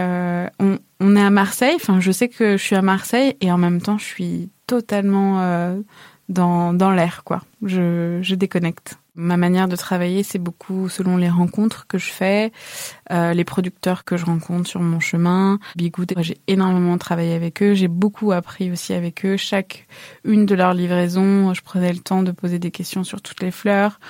on, 0.60 0.78
on 1.00 1.16
est 1.16 1.22
à 1.22 1.30
Marseille. 1.30 1.74
Enfin, 1.76 2.00
je 2.00 2.12
sais 2.12 2.28
que 2.28 2.56
je 2.56 2.62
suis 2.62 2.76
à 2.76 2.82
Marseille 2.82 3.36
et 3.40 3.50
en 3.50 3.58
même 3.58 3.80
temps, 3.80 3.98
je 3.98 4.04
suis 4.04 4.50
totalement 4.66 5.74
dans, 6.28 6.72
dans 6.72 6.90
l'air, 6.90 7.22
quoi. 7.24 7.42
Je, 7.62 8.18
je 8.22 8.34
déconnecte. 8.34 8.98
Ma 9.16 9.36
manière 9.36 9.68
de 9.68 9.76
travailler, 9.76 10.24
c'est 10.24 10.40
beaucoup 10.40 10.88
selon 10.88 11.16
les 11.16 11.28
rencontres 11.28 11.86
que 11.86 11.98
je 11.98 12.10
fais, 12.10 12.50
euh, 13.12 13.32
les 13.32 13.44
producteurs 13.44 14.02
que 14.02 14.16
je 14.16 14.24
rencontre 14.24 14.68
sur 14.68 14.80
mon 14.80 14.98
chemin. 14.98 15.60
Bigoud, 15.76 16.12
j'ai 16.18 16.38
énormément 16.48 16.98
travaillé 16.98 17.34
avec 17.34 17.62
eux, 17.62 17.74
j'ai 17.74 17.86
beaucoup 17.86 18.32
appris 18.32 18.72
aussi 18.72 18.92
avec 18.92 19.24
eux. 19.24 19.36
Chaque 19.36 19.86
une 20.24 20.46
de 20.46 20.56
leurs 20.56 20.74
livraisons, 20.74 21.54
je 21.54 21.62
prenais 21.62 21.92
le 21.92 22.00
temps 22.00 22.24
de 22.24 22.32
poser 22.32 22.58
des 22.58 22.72
questions 22.72 23.04
sur 23.04 23.22
toutes 23.22 23.40
les 23.40 23.52
fleurs, 23.52 24.00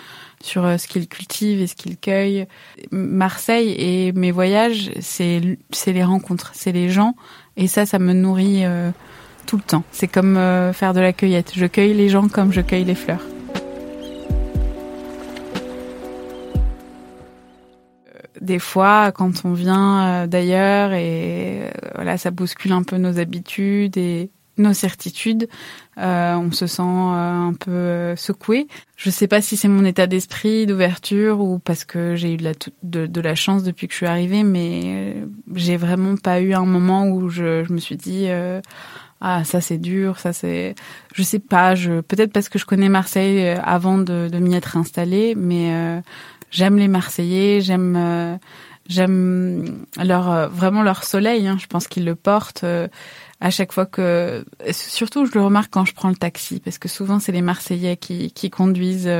sur 0.44 0.64
euh, 0.64 0.76
ce 0.76 0.86
qu'ils 0.86 1.08
cultivent 1.08 1.60
et 1.60 1.66
ce 1.66 1.74
qu'ils 1.74 1.96
cueillent. 1.96 2.46
Marseille 2.90 3.74
et 3.78 4.12
mes 4.12 4.30
voyages, 4.30 4.90
c'est 5.00 5.40
les 5.86 6.04
rencontres, 6.04 6.52
c'est 6.54 6.72
les 6.72 6.90
gens, 6.90 7.16
et 7.56 7.66
ça, 7.66 7.86
ça 7.86 7.98
me 7.98 8.12
nourrit 8.12 8.64
euh, 8.64 8.90
tout 9.46 9.56
le 9.56 9.62
temps. 9.62 9.84
C'est 9.90 10.08
comme 10.08 10.36
euh, 10.36 10.72
faire 10.72 10.92
de 10.92 11.00
la 11.00 11.12
cueillette. 11.12 11.52
Je 11.56 11.66
cueille 11.66 11.94
les 11.94 12.08
gens 12.08 12.28
comme 12.28 12.52
je 12.52 12.60
cueille 12.60 12.84
les 12.84 12.94
fleurs. 12.94 13.24
des 18.40 18.58
fois, 18.58 19.10
quand 19.10 19.46
on 19.46 19.54
vient 19.54 20.26
d'ailleurs 20.26 20.92
et 20.92 21.70
voilà, 21.94 22.18
ça 22.18 22.30
bouscule 22.30 22.72
un 22.72 22.82
peu 22.82 22.98
nos 22.98 23.18
habitudes 23.18 23.96
et 23.96 24.30
nos 24.58 24.72
certitudes, 24.72 25.48
euh, 25.98 26.34
on 26.34 26.52
se 26.52 26.66
sent 26.66 26.82
un 26.82 27.52
peu 27.58 28.14
secoué. 28.16 28.66
Je 28.96 29.10
sais 29.10 29.26
pas 29.26 29.40
si 29.40 29.56
c'est 29.56 29.68
mon 29.68 29.84
état 29.84 30.06
d'esprit, 30.06 30.66
d'ouverture 30.66 31.40
ou 31.40 31.58
parce 31.58 31.84
que 31.84 32.14
j'ai 32.14 32.34
eu 32.34 32.36
de 32.36 32.44
la, 32.44 32.52
de, 33.06 33.20
la 33.20 33.34
chance 33.34 33.62
depuis 33.62 33.86
que 33.88 33.92
je 33.92 33.98
suis 33.98 34.06
arrivée, 34.06 34.42
mais 34.42 35.16
j'ai 35.54 35.76
vraiment 35.76 36.16
pas 36.16 36.40
eu 36.40 36.54
un 36.54 36.66
moment 36.66 37.08
où 37.08 37.28
je, 37.28 37.70
me 37.72 37.78
suis 37.78 37.96
dit 37.96 38.28
ah 39.20 39.44
ça 39.44 39.60
c'est 39.60 39.78
dur, 39.78 40.18
ça 40.18 40.32
c'est, 40.32 40.74
je 41.14 41.22
sais 41.22 41.38
pas, 41.38 41.74
je 41.74 42.00
peut-être 42.00 42.32
parce 42.32 42.48
que 42.48 42.58
je 42.58 42.66
connais 42.66 42.88
Marseille 42.88 43.48
avant 43.62 43.98
de, 43.98 44.28
de 44.28 44.38
m'y 44.38 44.54
être 44.54 44.76
installée, 44.76 45.34
mais 45.34 46.02
j'aime 46.54 46.78
les 46.78 46.88
Marseillais, 46.88 47.60
j'aime 47.60 47.96
euh, 47.96 48.36
j'aime 48.88 49.84
leur 50.02 50.30
euh, 50.30 50.48
vraiment 50.48 50.82
leur 50.82 51.04
soleil. 51.04 51.46
Hein. 51.46 51.56
Je 51.60 51.66
pense 51.66 51.88
qu'ils 51.88 52.04
le 52.04 52.14
portent 52.14 52.64
euh, 52.64 52.88
à 53.44 53.50
chaque 53.50 53.72
fois 53.72 53.84
que, 53.84 54.42
surtout 54.72 55.26
je 55.26 55.32
le 55.34 55.44
remarque 55.44 55.70
quand 55.70 55.84
je 55.84 55.92
prends 55.92 56.08
le 56.08 56.16
taxi, 56.16 56.60
parce 56.60 56.78
que 56.78 56.88
souvent 56.88 57.20
c'est 57.20 57.30
les 57.30 57.42
Marseillais 57.42 57.98
qui, 57.98 58.32
qui 58.32 58.48
conduisent, 58.48 59.10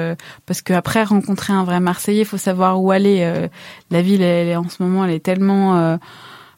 parce 0.46 0.62
qu'après 0.62 1.04
rencontrer 1.04 1.52
un 1.52 1.62
vrai 1.64 1.78
Marseillais, 1.78 2.22
il 2.22 2.26
faut 2.26 2.38
savoir 2.38 2.82
où 2.82 2.90
aller. 2.90 3.48
la 3.90 4.02
ville, 4.02 4.22
elle, 4.22 4.48
est 4.48 4.56
en 4.56 4.70
ce 4.70 4.82
moment, 4.82 5.04
elle 5.04 5.12
est 5.12 5.24
tellement 5.24 5.98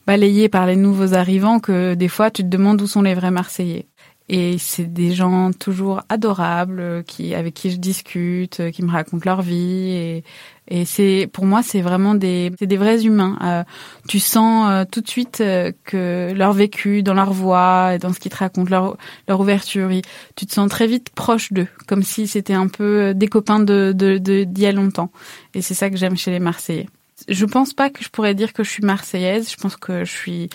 balayée 0.06 0.48
par 0.48 0.66
les 0.66 0.76
nouveaux 0.76 1.14
arrivants 1.14 1.58
que 1.58 1.94
des 1.94 2.06
fois 2.06 2.30
tu 2.30 2.42
te 2.44 2.48
demandes 2.48 2.80
où 2.80 2.86
sont 2.86 3.02
les 3.02 3.14
vrais 3.14 3.32
Marseillais. 3.32 3.88
Et 4.28 4.58
c'est 4.58 4.92
des 4.92 5.12
gens 5.12 5.52
toujours 5.52 6.02
adorables, 6.08 7.04
qui 7.04 7.34
avec 7.34 7.54
qui 7.54 7.70
je 7.70 7.76
discute, 7.76 8.70
qui 8.72 8.82
me 8.82 8.90
racontent 8.90 9.22
leur 9.24 9.40
vie. 9.40 9.90
Et, 9.90 10.24
et 10.68 10.84
c'est 10.84 11.28
pour 11.32 11.46
moi, 11.46 11.62
c'est 11.62 11.80
vraiment 11.80 12.14
des, 12.14 12.50
c'est 12.58 12.66
des 12.66 12.76
vrais 12.76 13.04
humains. 13.04 13.38
Euh, 13.44 13.62
tu 14.08 14.18
sens 14.18 14.68
euh, 14.68 14.84
tout 14.90 15.00
de 15.00 15.08
suite 15.08 15.40
euh, 15.40 15.70
que 15.84 16.32
leur 16.34 16.52
vécu, 16.52 17.04
dans 17.04 17.14
leur 17.14 17.32
voix, 17.32 17.94
et 17.94 17.98
dans 17.98 18.12
ce 18.12 18.18
qu'ils 18.18 18.32
te 18.32 18.38
racontent, 18.38 18.68
leur, 18.68 18.96
leur 19.28 19.38
ouverture, 19.38 19.88
tu 20.34 20.46
te 20.46 20.52
sens 20.52 20.68
très 20.68 20.88
vite 20.88 21.10
proche 21.10 21.52
d'eux, 21.52 21.68
comme 21.86 22.02
si 22.02 22.26
c'était 22.26 22.54
un 22.54 22.66
peu 22.66 23.14
des 23.14 23.28
copains 23.28 23.60
de 23.60 23.92
de, 23.94 24.18
d'il 24.18 24.58
y 24.58 24.66
a 24.66 24.72
longtemps. 24.72 25.12
Et 25.54 25.62
c'est 25.62 25.74
ça 25.74 25.88
que 25.88 25.96
j'aime 25.96 26.16
chez 26.16 26.32
les 26.32 26.40
Marseillais. 26.40 26.88
Je 27.28 27.46
pense 27.46 27.72
pas 27.72 27.90
que 27.90 28.02
je 28.02 28.08
pourrais 28.10 28.34
dire 28.34 28.52
que 28.52 28.62
je 28.62 28.70
suis 28.70 28.84
marseillaise. 28.84 29.50
Je 29.50 29.56
pense 29.56 29.76
que 29.76 30.04
je 30.04 30.12
suis 30.12 30.50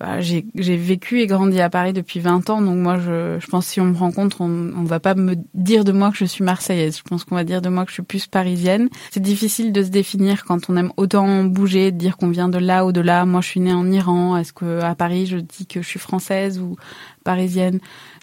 bah, 0.00 0.18
j'ai 0.22 0.46
vécu 0.54 1.20
et 1.20 1.26
grandi 1.26 1.60
à 1.60 1.68
Paris 1.68 1.92
depuis 1.92 2.20
20 2.20 2.48
ans, 2.48 2.62
donc 2.62 2.78
moi 2.78 2.98
je, 2.98 3.38
je 3.38 3.46
pense 3.48 3.66
que 3.66 3.72
si 3.72 3.80
on 3.82 3.84
me 3.84 3.96
rencontre, 3.96 4.40
on, 4.40 4.72
on 4.74 4.84
va 4.84 4.98
pas 4.98 5.14
me 5.14 5.34
dire 5.52 5.84
de 5.84 5.92
moi 5.92 6.10
que 6.10 6.16
je 6.16 6.24
suis 6.24 6.42
marseillaise. 6.42 6.96
Je 6.96 7.02
pense 7.02 7.24
qu'on 7.24 7.34
va 7.34 7.44
dire 7.44 7.60
de 7.60 7.68
moi 7.68 7.84
que 7.84 7.90
je 7.90 7.96
suis 7.96 8.02
plus 8.02 8.26
parisienne. 8.26 8.88
C'est 9.10 9.20
difficile 9.20 9.72
de 9.72 9.82
se 9.82 9.90
définir 9.90 10.46
quand 10.46 10.70
on 10.70 10.76
aime 10.78 10.90
autant 10.96 11.44
bouger, 11.44 11.92
de 11.92 11.98
dire 11.98 12.16
qu'on 12.16 12.30
vient 12.30 12.48
de 12.48 12.56
là 12.56 12.86
ou 12.86 12.92
de 12.92 13.02
là. 13.02 13.26
Moi 13.26 13.42
je 13.42 13.48
suis 13.48 13.60
née 13.60 13.74
en 13.74 13.92
Iran. 13.92 14.38
Est-ce 14.38 14.54
que 14.54 14.80
à 14.80 14.94
Paris 14.94 15.26
je 15.26 15.36
dis 15.36 15.66
que 15.66 15.82
je 15.82 15.86
suis 15.86 16.00
française 16.00 16.58
ou 16.58 16.76
parisienne? 17.22 17.78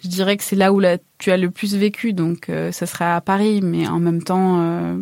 Je 0.08 0.12
dirais 0.14 0.38
que 0.38 0.44
c'est 0.46 0.56
là 0.56 0.72
où 0.72 0.82
tu 1.18 1.32
as 1.32 1.38
le 1.38 1.52
plus 1.52 1.76
vécu, 1.76 2.14
donc 2.14 2.48
euh, 2.48 2.72
ça 2.72 2.86
serait 2.86 3.12
à 3.12 3.20
Paris. 3.20 3.60
Mais 3.62 3.90
en 3.90 4.00
même 4.00 4.24
temps, 4.24 4.62
euh, 4.62 4.96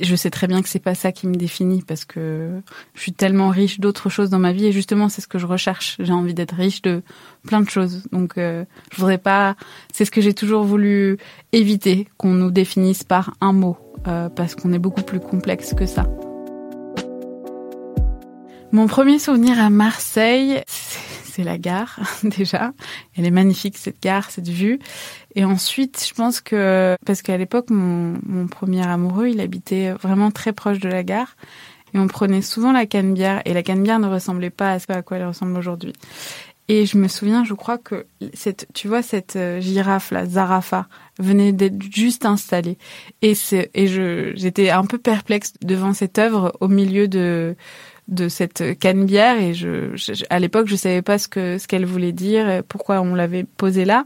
je 0.00 0.16
sais 0.16 0.30
très 0.30 0.46
bien 0.46 0.62
que 0.62 0.68
c'est 0.70 0.78
pas 0.78 0.94
ça 0.94 1.12
qui 1.12 1.26
me 1.26 1.34
définit 1.34 1.82
parce 1.82 2.06
que 2.06 2.62
je 2.94 3.00
suis 3.02 3.12
tellement 3.12 3.50
riche 3.50 3.80
d'autres 3.80 4.08
choses 4.08 4.30
dans 4.30 4.38
ma 4.38 4.52
vie 4.52 4.64
et 4.64 4.72
justement 4.72 5.10
c'est 5.10 5.20
ce 5.20 5.28
que 5.28 5.38
je 5.38 5.44
recherche. 5.44 5.96
J'ai 6.00 6.14
envie 6.14 6.32
d'être 6.32 6.54
riche 6.54 6.80
de 6.80 7.02
plein 7.46 7.60
de 7.60 7.68
choses. 7.68 8.04
Donc 8.12 8.38
euh, 8.38 8.64
je 8.92 8.96
voudrais 8.96 9.18
pas. 9.18 9.56
C'est 9.92 10.06
ce 10.06 10.10
que 10.10 10.22
j'ai 10.22 10.32
toujours 10.32 10.64
voulu 10.64 11.18
éviter 11.52 12.08
qu'on 12.16 12.32
nous 12.32 12.50
définisse 12.50 13.04
par 13.04 13.34
un 13.42 13.52
mot 13.52 13.76
euh, 14.08 14.30
parce 14.30 14.54
qu'on 14.54 14.72
est 14.72 14.78
beaucoup 14.78 15.02
plus 15.02 15.20
complexe 15.20 15.74
que 15.74 15.84
ça. 15.84 16.06
Mon 18.72 18.86
premier 18.86 19.18
souvenir 19.18 19.60
à 19.60 19.68
Marseille, 19.68 20.62
c'est 20.66 21.05
la 21.44 21.58
gare 21.58 21.98
déjà. 22.22 22.72
Elle 23.16 23.26
est 23.26 23.30
magnifique 23.30 23.76
cette 23.76 24.02
gare, 24.02 24.30
cette 24.30 24.48
vue. 24.48 24.78
Et 25.34 25.44
ensuite, 25.44 26.04
je 26.08 26.14
pense 26.14 26.40
que 26.40 26.96
parce 27.04 27.22
qu'à 27.22 27.36
l'époque, 27.36 27.70
mon, 27.70 28.18
mon 28.24 28.46
premier 28.46 28.86
amoureux, 28.86 29.28
il 29.28 29.40
habitait 29.40 29.92
vraiment 29.92 30.30
très 30.30 30.52
proche 30.52 30.78
de 30.78 30.88
la 30.88 31.02
gare. 31.02 31.36
Et 31.94 31.98
on 31.98 32.08
prenait 32.08 32.42
souvent 32.42 32.72
la 32.72 32.86
canne-bière. 32.86 33.42
Et 33.44 33.54
la 33.54 33.62
canne-bière 33.62 33.98
ne 33.98 34.08
ressemblait 34.08 34.50
pas 34.50 34.72
à 34.72 34.78
ce 34.78 34.90
à 34.92 35.02
quoi 35.02 35.18
elle 35.18 35.26
ressemble 35.26 35.56
aujourd'hui. 35.56 35.92
Et 36.68 36.84
je 36.84 36.98
me 36.98 37.06
souviens, 37.06 37.44
je 37.44 37.54
crois 37.54 37.78
que 37.78 38.06
cette, 38.34 38.66
tu 38.74 38.88
vois, 38.88 39.02
cette 39.02 39.36
euh, 39.36 39.60
girafe 39.60 40.10
là, 40.10 40.26
Zarafa, 40.26 40.88
venait 41.18 41.52
d'être 41.52 41.80
juste 41.80 42.24
installée. 42.24 42.76
Et 43.22 43.36
c'est, 43.36 43.70
et 43.74 43.86
je, 43.86 44.32
j'étais 44.34 44.70
un 44.70 44.84
peu 44.84 44.98
perplexe 44.98 45.52
devant 45.62 45.94
cette 45.94 46.18
œuvre 46.18 46.56
au 46.60 46.66
milieu 46.66 47.06
de 47.06 47.54
de 48.08 48.28
cette 48.28 48.78
canne-bière 48.78 49.40
et 49.40 49.54
je, 49.54 49.94
à 50.30 50.38
l'époque 50.38 50.68
je 50.68 50.76
savais 50.76 51.02
pas 51.02 51.18
ce 51.18 51.28
que 51.28 51.58
ce 51.58 51.66
qu'elle 51.66 51.84
voulait 51.84 52.12
dire 52.12 52.62
pourquoi 52.68 53.00
on 53.00 53.14
l'avait 53.14 53.44
posée 53.44 53.84
là. 53.84 54.04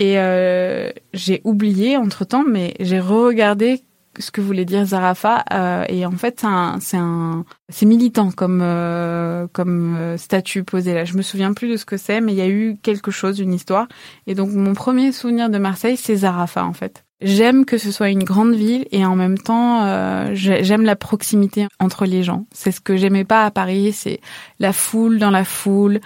Et 0.00 0.18
euh, 0.18 0.90
j'ai 1.12 1.40
oublié 1.44 1.96
entre 1.96 2.24
temps 2.24 2.44
mais 2.46 2.74
j'ai 2.80 3.00
re-regardé 3.00 3.82
ce 4.18 4.30
que 4.30 4.40
voulait 4.40 4.64
dire 4.64 4.84
Zarafa 4.84 5.44
euh, 5.52 5.84
et 5.88 6.04
en 6.06 6.12
fait 6.12 6.44
c'est 6.80 6.96
un 6.96 7.44
c'est 7.68 7.86
militant 7.86 8.30
comme 8.30 8.60
euh, 8.62 9.46
comme 9.52 9.96
euh, 9.96 10.16
statut 10.16 10.64
posé 10.64 10.94
là. 10.94 11.04
Je 11.04 11.16
me 11.16 11.22
souviens 11.22 11.52
plus 11.52 11.68
de 11.68 11.76
ce 11.76 11.84
que 11.84 11.96
c'est 11.96 12.20
mais 12.20 12.32
il 12.32 12.38
y 12.38 12.42
a 12.42 12.48
eu 12.48 12.76
quelque 12.82 13.10
chose 13.10 13.38
une 13.38 13.54
histoire. 13.54 13.88
Et 14.26 14.34
donc 14.34 14.50
mon 14.50 14.74
premier 14.74 15.12
souvenir 15.12 15.50
de 15.50 15.58
Marseille 15.58 15.96
c'est 15.96 16.16
Zarafa 16.16 16.64
en 16.64 16.72
fait 16.72 17.04
J'aime 17.20 17.64
que 17.64 17.78
ce 17.78 17.90
soit 17.90 18.10
une 18.10 18.22
grande 18.22 18.54
ville 18.54 18.86
et 18.92 19.04
en 19.04 19.16
même 19.16 19.38
temps, 19.38 19.82
euh, 19.82 20.30
j'aime 20.34 20.84
la 20.84 20.94
proximité 20.94 21.66
entre 21.80 22.06
les 22.06 22.22
gens. 22.22 22.46
C'est 22.52 22.70
ce 22.70 22.80
que 22.80 22.96
j'aimais 22.96 23.24
pas 23.24 23.44
à 23.44 23.50
Paris, 23.50 23.92
c'est 23.92 24.20
la 24.60 24.72
foule 24.72 25.18
dans 25.18 25.32
la 25.32 25.42
foule, 25.42 25.98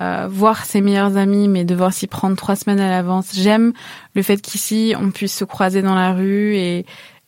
euh, 0.00 0.26
voir 0.28 0.64
ses 0.64 0.80
meilleurs 0.80 1.16
amis, 1.16 1.46
mais 1.46 1.64
devoir 1.64 1.92
s'y 1.92 2.08
prendre 2.08 2.34
trois 2.34 2.56
semaines 2.56 2.80
à 2.80 2.90
l'avance. 2.90 3.30
J'aime 3.32 3.74
le 4.14 4.22
fait 4.22 4.42
qu'ici 4.42 4.94
on 5.00 5.12
puisse 5.12 5.36
se 5.36 5.44
croiser 5.44 5.82
dans 5.82 5.94
la 5.94 6.12
rue 6.12 6.56
et 6.56 6.84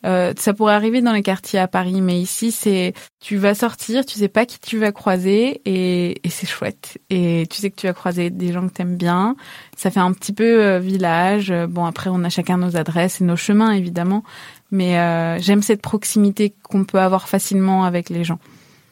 Euh, 0.07 0.33
ça 0.38 0.55
pourrait 0.55 0.75
arriver 0.75 1.02
dans 1.02 1.12
les 1.12 1.23
quartiers 1.23 1.59
à 1.59 1.67
Paris, 1.67 2.00
mais 2.00 2.21
ici, 2.21 2.52
c'est 2.52 2.95
tu 3.21 3.37
vas 3.37 3.55
sortir, 3.55 4.07
tu 4.07 4.17
sais 4.19 4.28
pas 4.28 4.47
qui 4.47 4.61
tu 4.61 4.78
vas 4.78 4.93
croiser 4.93 5.61
et, 5.64 6.25
et 6.25 6.31
c'est 6.31 6.47
chouette. 6.47 6.99
Et 7.11 7.47
tu 7.50 7.57
sais 7.57 7.71
que 7.71 7.76
tu 7.76 7.87
vas 7.87 7.93
croiser 7.93 8.31
des 8.31 8.52
gens 8.52 8.69
que 8.69 8.73
t'aimes 8.73 8.97
bien. 8.97 9.35
Ça 9.76 9.90
fait 9.90 10.00
un 10.00 10.12
petit 10.12 10.33
peu 10.33 10.62
euh, 10.64 10.78
village. 10.78 11.52
Bon, 11.69 11.85
après, 11.85 12.11
on 12.11 12.23
a 12.25 12.28
chacun 12.28 12.59
nos 12.59 12.76
adresses 12.76 13.21
et 13.21 13.25
nos 13.25 13.37
chemins, 13.37 13.73
évidemment. 13.73 14.23
Mais 14.71 14.99
euh, 14.99 15.38
j'aime 15.40 15.62
cette 15.62 15.83
proximité 15.83 16.55
qu'on 16.62 16.85
peut 16.85 17.00
avoir 17.00 17.28
facilement 17.28 17.85
avec 17.85 18.11
les 18.11 18.25
gens. 18.25 18.38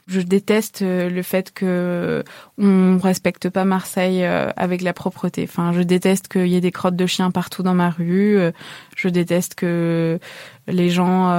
Je 0.08 0.20
déteste 0.20 0.82
euh, 0.82 1.10
le 1.10 1.22
fait 1.22 1.52
que 1.52 2.22
on 2.58 2.96
respecte 2.98 3.50
pas 3.50 3.64
Marseille 3.64 4.22
euh, 4.22 4.50
avec 4.56 4.82
la 4.82 4.92
propreté. 4.92 5.42
Enfin, 5.48 5.72
je 5.72 5.82
déteste 5.82 6.28
qu'il 6.28 6.46
y 6.46 6.54
ait 6.54 6.60
des 6.60 6.70
crottes 6.70 6.94
de 6.94 7.06
chiens 7.06 7.32
partout 7.32 7.64
dans 7.64 7.74
ma 7.74 7.90
rue. 7.90 8.38
Euh, 8.38 8.52
je 8.96 9.08
déteste 9.08 9.56
que 9.56 10.20
les 10.68 10.90
gens 10.90 11.30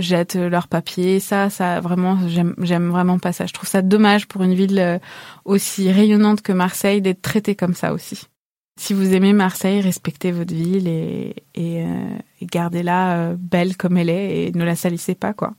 jettent 0.00 0.36
leurs 0.36 0.68
papiers. 0.68 1.18
Ça, 1.18 1.48
ça 1.48 1.80
vraiment, 1.80 2.18
j'aime 2.28 2.90
vraiment 2.90 3.18
pas 3.18 3.32
ça. 3.32 3.46
Je 3.46 3.54
trouve 3.54 3.68
ça 3.68 3.80
dommage 3.80 4.28
pour 4.28 4.42
une 4.42 4.54
ville 4.54 5.00
aussi 5.44 5.90
rayonnante 5.90 6.42
que 6.42 6.52
Marseille 6.52 7.00
d'être 7.00 7.22
traitée 7.22 7.54
comme 7.54 7.74
ça 7.74 7.92
aussi. 7.92 8.24
Si 8.78 8.92
vous 8.92 9.14
aimez 9.14 9.32
Marseille, 9.32 9.80
respectez 9.80 10.30
votre 10.30 10.54
ville 10.54 10.88
et, 10.88 11.34
et, 11.54 11.78
et 12.40 12.46
gardez-la 12.46 13.34
belle 13.38 13.76
comme 13.76 13.96
elle 13.96 14.10
est 14.10 14.46
et 14.46 14.52
ne 14.52 14.64
la 14.64 14.76
salissez 14.76 15.14
pas, 15.14 15.32
quoi 15.32 15.54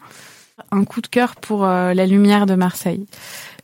un 0.71 0.83
coup 0.83 1.01
de 1.01 1.07
cœur 1.07 1.35
pour 1.35 1.65
euh, 1.65 1.93
la 1.93 2.05
lumière 2.05 2.45
de 2.45 2.55
Marseille. 2.55 3.05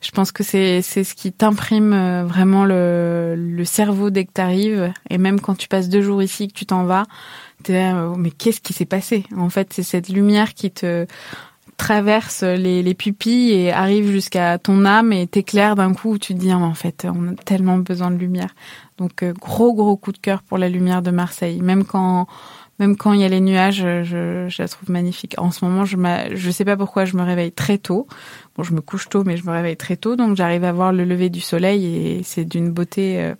Je 0.00 0.10
pense 0.10 0.32
que 0.32 0.42
c'est 0.42 0.82
c'est 0.82 1.04
ce 1.04 1.14
qui 1.14 1.32
t'imprime 1.32 1.92
euh, 1.92 2.24
vraiment 2.24 2.64
le, 2.64 3.34
le 3.36 3.64
cerveau 3.64 4.10
dès 4.10 4.24
que 4.24 4.32
t'arrives 4.32 4.92
et 5.10 5.18
même 5.18 5.40
quand 5.40 5.54
tu 5.54 5.68
passes 5.68 5.88
deux 5.88 6.02
jours 6.02 6.22
ici 6.22 6.48
que 6.48 6.52
tu 6.52 6.66
t'en 6.66 6.84
vas, 6.84 7.04
t'es 7.62 7.72
là, 7.72 8.08
oh, 8.08 8.16
mais 8.16 8.30
qu'est-ce 8.30 8.60
qui 8.60 8.72
s'est 8.72 8.84
passé? 8.84 9.24
En 9.36 9.48
fait, 9.48 9.72
c'est 9.72 9.82
cette 9.82 10.08
lumière 10.08 10.54
qui 10.54 10.70
te 10.70 11.06
traverse 11.76 12.42
les, 12.42 12.82
les 12.82 12.94
pupilles 12.94 13.52
et 13.52 13.72
arrive 13.72 14.10
jusqu'à 14.10 14.58
ton 14.58 14.84
âme 14.84 15.12
et 15.12 15.26
t'éclaire 15.26 15.74
d'un 15.74 15.92
coup 15.92 16.12
où 16.12 16.18
tu 16.18 16.34
te 16.34 16.38
dis 16.38 16.50
ah, 16.50 16.58
en 16.58 16.74
fait 16.74 17.06
on 17.10 17.32
a 17.32 17.34
tellement 17.34 17.78
besoin 17.78 18.10
de 18.10 18.16
lumière. 18.16 18.54
Donc 18.98 19.22
euh, 19.22 19.32
gros 19.32 19.74
gros 19.74 19.96
coup 19.96 20.12
de 20.12 20.18
cœur 20.18 20.42
pour 20.42 20.58
la 20.58 20.68
lumière 20.68 21.02
de 21.02 21.10
Marseille. 21.10 21.60
Même 21.60 21.84
quand 21.84 22.26
même 22.78 22.96
quand 22.96 23.12
il 23.12 23.20
y 23.20 23.24
a 23.24 23.28
les 23.28 23.40
nuages, 23.40 23.86
je, 24.02 24.46
je 24.48 24.62
la 24.62 24.68
trouve 24.68 24.90
magnifique. 24.90 25.34
En 25.38 25.50
ce 25.50 25.64
moment, 25.64 25.84
je 25.84 25.96
je 26.34 26.50
sais 26.50 26.64
pas 26.64 26.76
pourquoi 26.76 27.04
je 27.04 27.16
me 27.16 27.22
réveille 27.22 27.52
très 27.52 27.78
tôt. 27.78 28.06
Bon, 28.56 28.62
je 28.62 28.72
me 28.72 28.80
couche 28.80 29.08
tôt, 29.08 29.24
mais 29.24 29.36
je 29.36 29.44
me 29.44 29.52
réveille 29.52 29.76
très 29.76 29.96
tôt, 29.96 30.16
donc 30.16 30.36
j'arrive 30.36 30.64
à 30.64 30.72
voir 30.72 30.92
le 30.92 31.04
lever 31.04 31.30
du 31.30 31.40
soleil 31.40 31.86
et 31.86 32.22
c'est 32.24 32.44
d'une 32.44 32.70
beauté. 32.70 33.20
Euh, 33.20 33.34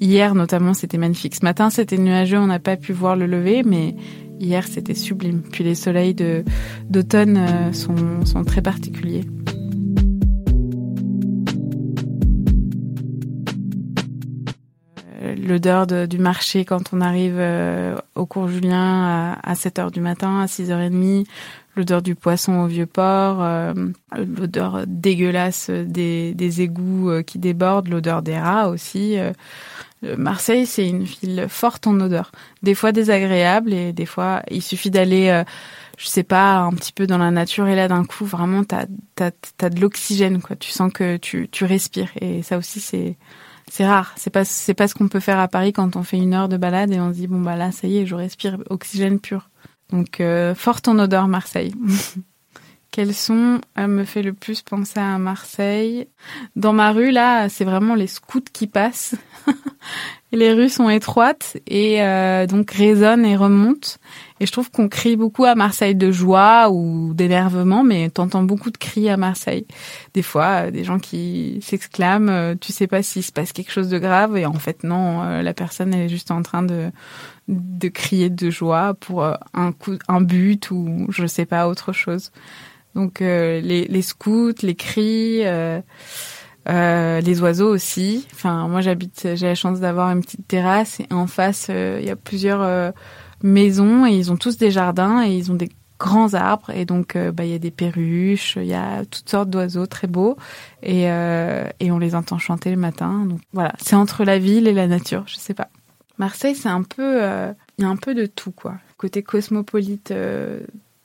hier, 0.00 0.34
notamment, 0.34 0.74
c'était 0.74 0.98
magnifique. 0.98 1.34
Ce 1.34 1.44
matin, 1.44 1.70
c'était 1.70 1.98
nuageux, 1.98 2.38
on 2.38 2.46
n'a 2.46 2.58
pas 2.60 2.76
pu 2.76 2.92
voir 2.92 3.16
le 3.16 3.26
lever, 3.26 3.62
mais 3.64 3.96
hier, 4.38 4.66
c'était 4.66 4.94
sublime. 4.94 5.42
Puis 5.42 5.64
les 5.64 5.74
soleils 5.74 6.14
de 6.14 6.44
d'automne 6.88 7.36
euh, 7.36 7.72
sont, 7.72 8.24
sont 8.24 8.44
très 8.44 8.62
particuliers. 8.62 9.24
L'odeur 15.46 15.86
du 15.86 16.18
marché 16.18 16.64
quand 16.64 16.92
on 16.92 17.00
arrive 17.00 17.36
euh, 17.38 17.96
au 18.14 18.26
cours 18.26 18.48
Julien 18.48 19.36
à, 19.42 19.54
7 19.54 19.78
heures 19.78 19.90
du 19.90 20.00
matin, 20.00 20.40
à 20.40 20.46
6h30, 20.46 21.26
l'odeur 21.76 22.02
du 22.02 22.14
poisson 22.14 22.60
au 22.60 22.66
vieux 22.66 22.86
port, 22.86 23.42
euh, 23.42 23.72
l'odeur 24.16 24.84
dégueulasse 24.86 25.70
des, 25.70 26.34
des 26.34 26.60
égouts 26.62 27.10
euh, 27.10 27.22
qui 27.22 27.38
débordent, 27.38 27.88
l'odeur 27.88 28.22
des 28.22 28.38
rats 28.38 28.68
aussi. 28.68 29.16
Marseille, 30.02 30.66
c'est 30.66 30.86
une 30.86 31.04
ville 31.04 31.46
forte 31.48 31.86
en 31.86 31.98
odeur, 32.00 32.30
des 32.62 32.74
fois 32.74 32.92
désagréable 32.92 33.72
et 33.72 33.92
des 33.92 34.06
fois 34.06 34.42
il 34.50 34.62
suffit 34.62 34.90
d'aller 34.90 35.42
je 35.96 36.06
sais 36.06 36.22
pas, 36.22 36.58
un 36.58 36.72
petit 36.72 36.92
peu 36.92 37.06
dans 37.06 37.18
la 37.18 37.30
nature 37.30 37.66
et 37.66 37.74
là 37.74 37.88
d'un 37.88 38.04
coup 38.04 38.26
vraiment 38.26 38.62
t'as 38.62 38.86
t'as 39.14 39.30
t'as 39.56 39.70
de 39.70 39.80
l'oxygène 39.80 40.42
quoi. 40.42 40.54
Tu 40.54 40.70
sens 40.70 40.92
que 40.92 41.16
tu 41.16 41.48
tu 41.50 41.64
respires 41.64 42.10
et 42.20 42.42
ça 42.42 42.58
aussi 42.58 42.80
c'est 42.80 43.16
c'est 43.70 43.86
rare. 43.86 44.12
C'est 44.16 44.30
pas 44.30 44.44
c'est 44.44 44.74
pas 44.74 44.88
ce 44.88 44.94
qu'on 44.94 45.08
peut 45.08 45.20
faire 45.20 45.38
à 45.38 45.48
Paris 45.48 45.72
quand 45.72 45.96
on 45.96 46.02
fait 46.02 46.18
une 46.18 46.34
heure 46.34 46.48
de 46.48 46.56
balade 46.56 46.92
et 46.92 47.00
on 47.00 47.12
se 47.12 47.18
dit 47.18 47.26
bon 47.26 47.40
bah 47.40 47.56
là 47.56 47.72
ça 47.72 47.86
y 47.86 47.98
est, 47.98 48.06
je 48.06 48.14
respire 48.14 48.58
oxygène 48.70 49.20
pur. 49.20 49.50
Donc 49.90 50.20
euh, 50.20 50.54
forte 50.54 50.88
en 50.88 50.98
odeur 50.98 51.28
Marseille. 51.28 51.74
Quel 52.92 53.12
son 53.12 53.60
euh, 53.78 53.86
me 53.88 54.04
fait 54.04 54.22
le 54.22 54.32
plus 54.32 54.62
penser 54.62 54.98
à 54.98 55.18
Marseille? 55.18 56.08
Dans 56.54 56.72
ma 56.72 56.92
rue 56.92 57.10
là, 57.10 57.48
c'est 57.48 57.64
vraiment 57.64 57.94
les 57.94 58.06
scouts 58.06 58.40
qui 58.52 58.66
passent. 58.66 59.16
les 60.32 60.52
rues 60.52 60.70
sont 60.70 60.88
étroites 60.88 61.58
et 61.66 62.02
euh, 62.02 62.46
donc 62.46 62.70
résonnent 62.70 63.26
et 63.26 63.36
remontent. 63.36 63.98
Et 64.40 64.46
je 64.46 64.52
trouve 64.52 64.70
qu'on 64.70 64.88
crie 64.88 65.16
beaucoup 65.16 65.44
à 65.44 65.54
Marseille 65.54 65.94
de 65.94 66.10
joie 66.10 66.70
ou 66.70 67.14
d'énervement, 67.14 67.82
mais 67.82 68.10
t'entends 68.10 68.42
beaucoup 68.42 68.70
de 68.70 68.76
cris 68.76 69.08
à 69.08 69.16
Marseille. 69.16 69.66
Des 70.14 70.22
fois, 70.22 70.66
euh, 70.66 70.70
des 70.70 70.84
gens 70.84 70.98
qui 70.98 71.58
s'exclament, 71.62 72.28
euh, 72.28 72.54
tu 72.60 72.72
sais 72.72 72.86
pas 72.86 73.02
s'il 73.02 73.22
se 73.22 73.32
passe 73.32 73.52
quelque 73.52 73.72
chose 73.72 73.88
de 73.88 73.98
grave, 73.98 74.36
et 74.36 74.46
en 74.46 74.54
fait 74.54 74.84
non, 74.84 75.22
la 75.42 75.54
personne 75.54 75.94
elle 75.94 76.02
est 76.02 76.08
juste 76.08 76.30
en 76.30 76.42
train 76.42 76.62
de 76.62 76.90
de 77.48 77.88
crier 77.88 78.28
de 78.28 78.50
joie 78.50 78.94
pour 78.94 79.24
un 79.54 79.72
coup, 79.72 79.96
un 80.08 80.20
but 80.20 80.70
ou 80.72 81.06
je 81.10 81.26
sais 81.26 81.46
pas 81.46 81.68
autre 81.68 81.92
chose. 81.92 82.32
Donc 82.94 83.20
les, 83.20 83.60
les 83.60 84.02
scouts, 84.02 84.62
les 84.62 84.74
cris. 84.74 85.44
Euh, 86.68 87.20
les 87.20 87.40
oiseaux 87.40 87.72
aussi. 87.72 88.26
Enfin, 88.34 88.66
moi 88.66 88.80
j'habite, 88.80 89.28
j'ai 89.34 89.46
la 89.46 89.54
chance 89.54 89.78
d'avoir 89.78 90.10
une 90.10 90.20
petite 90.20 90.48
terrasse 90.48 90.98
et 90.98 91.06
en 91.12 91.28
face 91.28 91.68
euh, 91.70 91.98
il 92.00 92.06
y 92.06 92.10
a 92.10 92.16
plusieurs 92.16 92.60
euh, 92.60 92.90
maisons 93.42 94.06
et 94.06 94.12
ils 94.12 94.32
ont 94.32 94.36
tous 94.36 94.56
des 94.56 94.70
jardins 94.70 95.24
et 95.24 95.36
ils 95.36 95.50
ont 95.52 95.54
des 95.54 95.70
grands 95.98 96.34
arbres 96.34 96.70
et 96.70 96.84
donc 96.84 97.16
bah 97.16 97.44
il 97.44 97.50
y 97.50 97.54
a 97.54 97.58
des 97.58 97.70
perruches, 97.70 98.56
il 98.56 98.66
y 98.66 98.74
a 98.74 99.04
toutes 99.06 99.30
sortes 99.30 99.48
d'oiseaux 99.48 99.86
très 99.86 100.06
beaux 100.06 100.36
et 100.82 101.04
et 101.04 101.90
on 101.90 101.98
les 101.98 102.14
entend 102.14 102.36
chanter 102.38 102.70
le 102.70 102.76
matin. 102.76 103.24
Donc 103.24 103.40
voilà, 103.54 103.72
c'est 103.78 103.96
entre 103.96 104.24
la 104.24 104.38
ville 104.38 104.68
et 104.68 104.74
la 104.74 104.88
nature, 104.88 105.24
je 105.26 105.36
sais 105.36 105.54
pas. 105.54 105.68
Marseille, 106.18 106.54
c'est 106.54 106.68
un 106.68 106.82
peu 106.82 107.22
il 107.78 107.82
y 107.82 107.84
a 107.84 107.88
un 107.88 107.96
peu 107.96 108.14
de 108.14 108.26
tout 108.26 108.50
quoi. 108.50 108.74
Côté 108.98 109.22
cosmopolite 109.22 110.12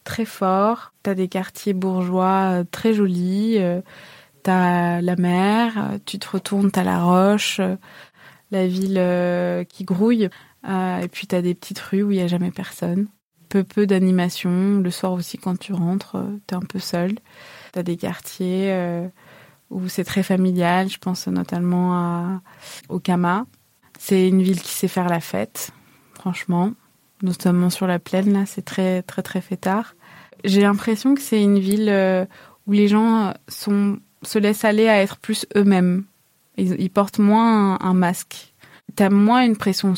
très 0.04 0.26
fort, 0.26 0.92
t'as 1.04 1.14
des 1.14 1.30
quartiers 1.30 1.74
bourgeois 1.74 2.64
très 2.70 2.94
jolis 2.94 3.60
T'as 4.44 5.02
la 5.02 5.16
mer, 5.18 6.00
tu 6.06 6.18
te 6.18 6.28
retournes, 6.28 6.72
t'as 6.72 6.84
la 6.84 7.04
roche, 7.04 7.62
la 8.52 8.68
ville 8.68 8.98
euh, 8.98 9.64
qui 9.64 9.84
grouille, 9.84 10.26
euh, 10.26 10.30
et 10.66 11.08
puis 11.12 11.28
t'as 11.28 11.42
des 11.42 11.56
petites 11.56 11.80
rues 11.80 12.04
où 12.04 12.12
il 12.12 12.18
y 12.18 12.22
a 12.22 12.28
jamais 12.28 12.52
personne. 12.52 13.08
Peu 13.50 13.64
peu 13.64 13.86
d'animation. 13.86 14.80
Le 14.80 14.92
soir 14.92 15.14
aussi, 15.14 15.38
quand 15.38 15.58
tu 15.58 15.74
rentres, 15.74 16.16
euh, 16.16 16.38
t'es 16.48 16.56
un 16.56 16.62
peu 16.62 16.80
seul. 16.80 17.16
T'as 17.74 17.84
des 17.84 17.98
quartiers 17.98 18.74
où 19.70 19.88
c'est 19.88 20.04
très 20.04 20.24
familial. 20.24 20.90
Je 20.90 20.98
pense 20.98 21.28
notamment 21.28 21.94
à, 21.94 22.42
au 22.90 23.00
Kama. 23.00 23.46
C'est 24.00 24.28
une 24.28 24.42
ville 24.42 24.62
qui 24.62 24.72
sait 24.72 24.88
faire 24.88 25.10
la 25.10 25.20
fête, 25.20 25.72
franchement. 26.14 26.74
Notamment 27.22 27.70
sur 27.70 27.88
la 27.88 28.00
plaine, 28.00 28.34
là, 28.34 28.46
c'est 28.46 28.64
très 28.64 29.04
très 29.04 29.22
très 29.22 29.42
fêtard. 29.42 29.96
J'ai 30.44 30.62
l'impression 30.62 31.14
que 31.14 31.22
c'est 31.22 31.42
une 31.42 31.60
ville 31.60 32.28
où 32.68 32.72
les 32.72 32.88
gens 32.88 33.34
sont 33.48 34.00
se 34.24 34.40
laissent 34.40 34.66
aller 34.66 34.88
à 34.88 35.02
être 35.02 35.18
plus 35.18 35.46
eux-mêmes. 35.56 36.06
Ils, 36.58 36.90
portent 36.90 37.20
moins 37.20 37.80
un, 37.82 37.94
masque. 37.94 38.51
T'as 38.96 39.10
moins 39.10 39.46
une 39.46 39.56
pression, 39.56 39.96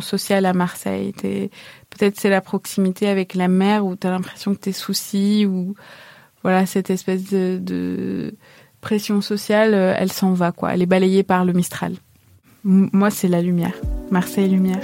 sociale 0.00 0.46
à 0.46 0.52
Marseille. 0.52 1.12
Peut-être 1.12 2.18
c'est 2.18 2.30
la 2.30 2.40
proximité 2.40 3.08
avec 3.08 3.34
la 3.34 3.48
mer 3.48 3.84
où 3.84 3.96
t'as 3.96 4.10
l'impression 4.10 4.54
que 4.54 4.60
tes 4.60 4.72
soucis 4.72 5.46
ou 5.46 5.74
voilà 6.42 6.66
cette 6.66 6.90
espèce 6.90 7.30
de, 7.30 8.34
pression 8.80 9.20
sociale, 9.20 9.74
euh, 9.74 9.94
elle 9.96 10.10
s'en 10.12 10.32
va. 10.32 10.52
Elle 10.70 10.82
est 10.82 10.86
balayée 10.86 11.22
par 11.22 11.44
le 11.44 11.52
Mistral. 11.52 11.94
moi, 12.64 13.10
c'est 13.10 13.28
la 13.28 13.40
lumière. 13.40 13.74
Marseille 14.10 14.48
lumière. 14.48 14.80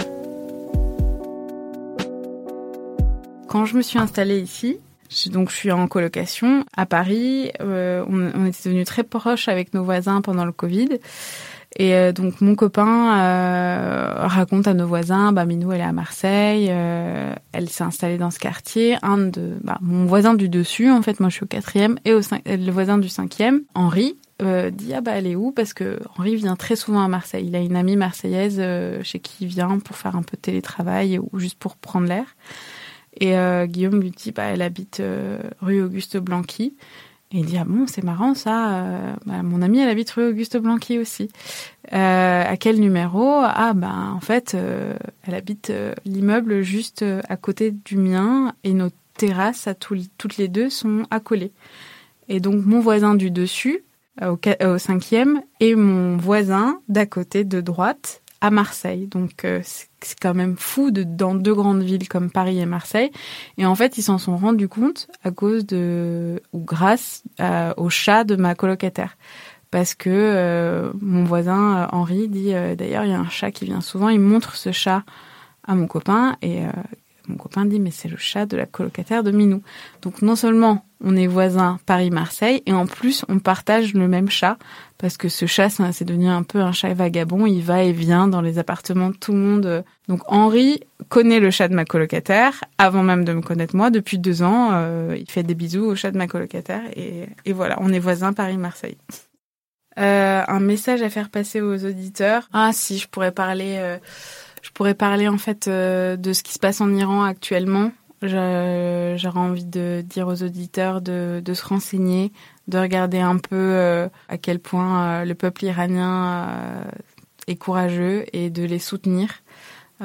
Quand 3.48 3.64
je 3.64 3.76
me 3.76 3.82
suis 3.82 3.98
installée 3.98 4.38
ici, 4.38 4.78
donc 5.26 5.50
je 5.50 5.56
suis 5.56 5.72
en 5.72 5.88
colocation 5.88 6.64
à 6.76 6.86
Paris. 6.86 7.50
Euh, 7.60 8.04
on, 8.08 8.30
on, 8.34 8.46
était 8.46 8.68
devenus 8.68 8.86
très 8.86 9.04
proches 9.04 9.48
avec 9.48 9.74
nos 9.74 9.82
voisins 9.82 10.20
pendant 10.20 10.44
le 10.44 10.52
Covid. 10.52 10.88
Et 11.76 11.94
euh, 11.94 12.12
donc 12.12 12.40
mon 12.40 12.54
copain 12.54 13.18
euh, 13.18 14.26
raconte 14.26 14.66
à 14.66 14.74
nos 14.74 14.86
voisins, 14.86 15.32
bah 15.32 15.44
Minou 15.44 15.72
elle 15.72 15.80
est 15.80 15.84
à 15.84 15.92
Marseille, 15.92 16.68
euh, 16.70 17.34
elle 17.52 17.68
s'est 17.68 17.84
installée 17.84 18.18
dans 18.18 18.30
ce 18.30 18.38
quartier. 18.38 18.96
Un 19.02 19.18
de 19.18 19.58
bah, 19.62 19.78
mon 19.80 20.06
voisin 20.06 20.34
du 20.34 20.48
dessus, 20.48 20.90
en 20.90 21.02
fait 21.02 21.20
moi 21.20 21.28
je 21.28 21.34
suis 21.34 21.44
au 21.44 21.48
quatrième 21.48 21.98
et 22.04 22.14
au 22.14 22.20
le 22.46 22.70
voisin 22.70 22.98
du 22.98 23.08
cinquième, 23.08 23.62
Henri, 23.74 24.16
dit 24.40 24.94
ah 24.94 25.00
bah 25.00 25.12
elle 25.14 25.26
est 25.26 25.36
où? 25.36 25.52
Parce 25.52 25.74
que 25.74 25.98
Henri 26.16 26.36
vient 26.36 26.56
très 26.56 26.76
souvent 26.76 27.02
à 27.02 27.08
Marseille. 27.08 27.46
Il 27.46 27.54
a 27.54 27.60
une 27.60 27.76
amie 27.76 27.96
marseillaise 27.96 28.62
chez 29.02 29.18
qui 29.18 29.44
il 29.44 29.48
vient 29.48 29.78
pour 29.78 29.96
faire 29.96 30.16
un 30.16 30.22
peu 30.22 30.36
de 30.36 30.42
télétravail 30.42 31.18
ou 31.18 31.38
juste 31.38 31.58
pour 31.58 31.76
prendre 31.76 32.06
l'air. 32.06 32.24
Et 33.20 33.36
euh, 33.36 33.66
Guillaume 33.66 34.00
lui 34.00 34.10
dit, 34.10 34.32
bah, 34.32 34.44
elle 34.44 34.62
habite 34.62 35.00
euh, 35.00 35.38
rue 35.60 35.82
Auguste 35.82 36.16
Blanqui. 36.18 36.76
Et 37.30 37.40
il 37.40 37.46
dit 37.46 37.58
ah 37.58 37.64
bon 37.66 37.86
c'est 37.86 38.02
marrant 38.02 38.34
ça. 38.34 38.76
Euh, 38.76 39.14
bah, 39.26 39.42
mon 39.42 39.60
amie 39.60 39.80
elle 39.80 39.90
habite 39.90 40.10
rue 40.10 40.28
Auguste 40.28 40.56
Blanqui 40.56 40.98
aussi. 40.98 41.28
Euh, 41.92 42.44
à 42.46 42.56
quel 42.56 42.80
numéro? 42.80 43.40
Ah 43.42 43.72
ben 43.74 44.12
en 44.14 44.20
fait 44.20 44.54
euh, 44.54 44.96
elle 45.26 45.34
habite 45.34 45.72
l'immeuble 46.06 46.62
juste 46.62 47.04
à 47.28 47.36
côté 47.36 47.70
du 47.70 47.98
mien 47.98 48.54
et 48.64 48.72
nos 48.72 48.88
terrasses 49.14 49.66
à 49.66 49.74
toutes 49.74 50.36
les 50.38 50.48
deux 50.48 50.70
sont 50.70 51.04
accolées. 51.10 51.52
Et 52.28 52.40
donc 52.40 52.64
mon 52.64 52.80
voisin 52.80 53.14
du 53.14 53.30
dessus 53.30 53.84
au 54.22 54.78
cinquième 54.78 55.42
et 55.60 55.74
mon 55.74 56.16
voisin 56.16 56.80
d'à 56.88 57.06
côté 57.06 57.44
de 57.44 57.60
droite 57.60 58.22
à 58.40 58.50
Marseille. 58.50 59.06
Donc 59.06 59.44
c'est 59.62 60.18
quand 60.20 60.34
même 60.34 60.56
fou 60.56 60.90
de, 60.90 61.02
dans 61.02 61.34
deux 61.34 61.54
grandes 61.54 61.82
villes 61.82 62.08
comme 62.08 62.30
Paris 62.30 62.60
et 62.60 62.66
Marseille. 62.66 63.10
Et 63.56 63.66
en 63.66 63.74
fait, 63.74 63.98
ils 63.98 64.02
s'en 64.02 64.18
sont 64.18 64.36
rendus 64.36 64.68
compte 64.68 65.08
à 65.24 65.30
cause 65.30 65.66
de, 65.66 66.40
ou 66.52 66.60
grâce 66.60 67.22
au 67.76 67.90
chat 67.90 68.24
de 68.24 68.36
ma 68.36 68.54
colocataire. 68.54 69.16
Parce 69.70 69.94
que 69.94 70.08
euh, 70.10 70.92
mon 71.00 71.24
voisin 71.24 71.76
euh, 71.76 71.86
Henri 71.92 72.28
dit, 72.28 72.54
euh, 72.54 72.74
d'ailleurs, 72.74 73.04
il 73.04 73.10
y 73.10 73.14
a 73.14 73.20
un 73.20 73.28
chat 73.28 73.50
qui 73.50 73.66
vient 73.66 73.82
souvent, 73.82 74.08
il 74.08 74.20
montre 74.20 74.56
ce 74.56 74.72
chat 74.72 75.04
à 75.66 75.74
mon 75.74 75.86
copain 75.86 76.36
et 76.40 76.62
mon 77.26 77.36
copain 77.36 77.66
dit, 77.66 77.78
mais 77.78 77.90
c'est 77.90 78.08
le 78.08 78.16
chat 78.16 78.46
de 78.46 78.56
la 78.56 78.64
colocataire 78.64 79.22
de 79.22 79.30
Minou. 79.30 79.62
Donc 80.00 80.22
non 80.22 80.34
seulement 80.34 80.86
on 81.02 81.16
est 81.16 81.26
voisins 81.26 81.78
Paris-Marseille 81.86 82.62
et 82.66 82.72
en 82.72 82.86
plus 82.86 83.24
on 83.28 83.38
partage 83.38 83.94
le 83.94 84.08
même 84.08 84.28
chat 84.28 84.58
parce 84.98 85.16
que 85.16 85.28
ce 85.28 85.46
chat, 85.46 85.68
c'est 85.70 86.04
devenu 86.04 86.28
un 86.28 86.42
peu 86.42 86.60
un 86.60 86.72
chat 86.72 86.92
vagabond. 86.92 87.46
Il 87.46 87.62
va 87.62 87.84
et 87.84 87.92
vient 87.92 88.26
dans 88.26 88.40
les 88.40 88.58
appartements 88.58 89.10
de 89.10 89.16
tout 89.16 89.32
le 89.32 89.38
monde. 89.38 89.84
Donc 90.08 90.22
Henri 90.26 90.80
connaît 91.08 91.38
le 91.38 91.52
chat 91.52 91.68
de 91.68 91.74
ma 91.74 91.84
colocataire 91.84 92.64
avant 92.78 93.04
même 93.04 93.24
de 93.24 93.32
me 93.32 93.40
connaître 93.40 93.76
moi. 93.76 93.90
Depuis 93.90 94.18
deux 94.18 94.42
ans, 94.42 94.70
euh, 94.72 95.16
il 95.16 95.30
fait 95.30 95.44
des 95.44 95.54
bisous 95.54 95.84
au 95.84 95.94
chat 95.94 96.10
de 96.10 96.18
ma 96.18 96.26
colocataire 96.26 96.82
et, 96.96 97.28
voilà, 97.52 97.76
on 97.80 97.92
est 97.92 98.00
voisins 98.00 98.32
Paris-Marseille. 98.32 98.98
Euh, 100.00 100.42
un 100.46 100.60
message 100.60 101.02
à 101.02 101.10
faire 101.10 101.28
passer 101.28 101.60
aux 101.60 101.84
auditeurs. 101.84 102.48
Ah 102.52 102.70
si, 102.72 102.98
je 102.98 103.08
pourrais 103.08 103.32
parler, 103.32 103.76
euh, 103.78 103.98
je 104.62 104.70
pourrais 104.70 104.94
parler 104.94 105.28
en 105.28 105.38
fait 105.38 105.68
de 105.68 106.32
ce 106.32 106.42
qui 106.42 106.54
se 106.54 106.58
passe 106.58 106.80
en 106.80 106.92
Iran 106.92 107.22
actuellement. 107.22 107.92
J'aurais 108.22 109.38
envie 109.38 109.64
de 109.64 110.02
dire 110.04 110.26
aux 110.26 110.42
auditeurs 110.42 111.00
de, 111.00 111.40
de 111.44 111.54
se 111.54 111.64
renseigner, 111.64 112.32
de 112.66 112.78
regarder 112.78 113.18
un 113.18 113.38
peu 113.38 113.56
euh, 113.56 114.08
à 114.28 114.38
quel 114.38 114.58
point 114.58 115.02
euh, 115.04 115.24
le 115.24 115.34
peuple 115.34 115.64
iranien 115.64 116.48
euh, 116.48 116.84
est 117.46 117.56
courageux 117.56 118.24
et 118.32 118.50
de 118.50 118.64
les 118.64 118.78
soutenir 118.78 119.28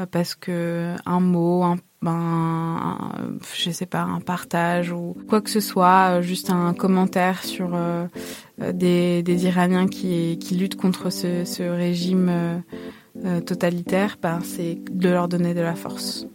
parce 0.09 0.33
que 0.33 0.95
un 1.05 1.19
mot, 1.19 1.61
un, 1.61 1.77
ben, 2.01 3.11
je 3.55 3.69
sais 3.69 3.85
pas, 3.85 4.01
un 4.01 4.21
partage 4.21 4.91
ou 4.91 5.15
quoi 5.29 5.39
que 5.39 5.51
ce 5.51 5.59
soit, 5.59 6.19
juste 6.21 6.49
un 6.49 6.73
commentaire 6.73 7.43
sur 7.43 7.77
des, 8.57 9.21
des, 9.21 9.45
Iraniens 9.45 9.87
qui, 9.87 10.39
qui 10.39 10.55
luttent 10.55 10.77
contre 10.77 11.11
ce, 11.11 11.45
ce 11.45 11.61
régime 11.61 12.63
totalitaire, 13.45 14.17
ben, 14.19 14.39
c'est 14.43 14.79
de 14.89 15.09
leur 15.09 15.27
donner 15.27 15.53
de 15.53 15.61
la 15.61 15.75
force. 15.75 16.25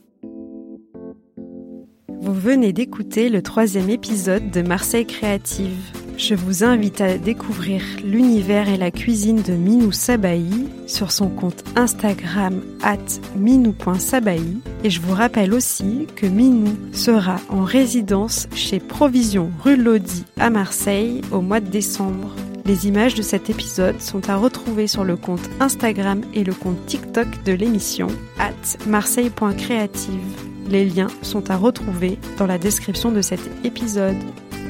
Vous 2.28 2.34
venez 2.34 2.74
d'écouter 2.74 3.30
le 3.30 3.40
troisième 3.40 3.88
épisode 3.88 4.50
de 4.50 4.60
Marseille 4.60 5.06
Créative. 5.06 5.78
Je 6.18 6.34
vous 6.34 6.62
invite 6.62 7.00
à 7.00 7.16
découvrir 7.16 7.80
l'univers 8.04 8.68
et 8.68 8.76
la 8.76 8.90
cuisine 8.90 9.40
de 9.40 9.54
Minou 9.54 9.92
Sabahi 9.92 10.68
sur 10.86 11.10
son 11.10 11.30
compte 11.30 11.64
Instagram 11.74 12.60
at 12.82 12.98
minou.sabahi 13.34 14.58
et 14.84 14.90
je 14.90 15.00
vous 15.00 15.14
rappelle 15.14 15.54
aussi 15.54 16.06
que 16.16 16.26
Minou 16.26 16.76
sera 16.92 17.36
en 17.48 17.62
résidence 17.62 18.46
chez 18.54 18.78
Provision 18.78 19.50
rue 19.64 19.76
Lodi 19.76 20.26
à 20.38 20.50
Marseille 20.50 21.22
au 21.32 21.40
mois 21.40 21.60
de 21.60 21.70
décembre. 21.70 22.36
Les 22.66 22.86
images 22.86 23.14
de 23.14 23.22
cet 23.22 23.48
épisode 23.48 24.02
sont 24.02 24.28
à 24.28 24.36
retrouver 24.36 24.86
sur 24.86 25.02
le 25.02 25.16
compte 25.16 25.48
Instagram 25.60 26.20
et 26.34 26.44
le 26.44 26.52
compte 26.52 26.84
TikTok 26.84 27.26
de 27.46 27.52
l'émission 27.54 28.08
at 28.38 28.52
marseille.creative. 28.86 30.47
Les 30.68 30.84
liens 30.84 31.08
sont 31.22 31.50
à 31.50 31.56
retrouver 31.56 32.18
dans 32.38 32.46
la 32.46 32.58
description 32.58 33.10
de 33.10 33.22
cet 33.22 33.40
épisode. 33.64 34.16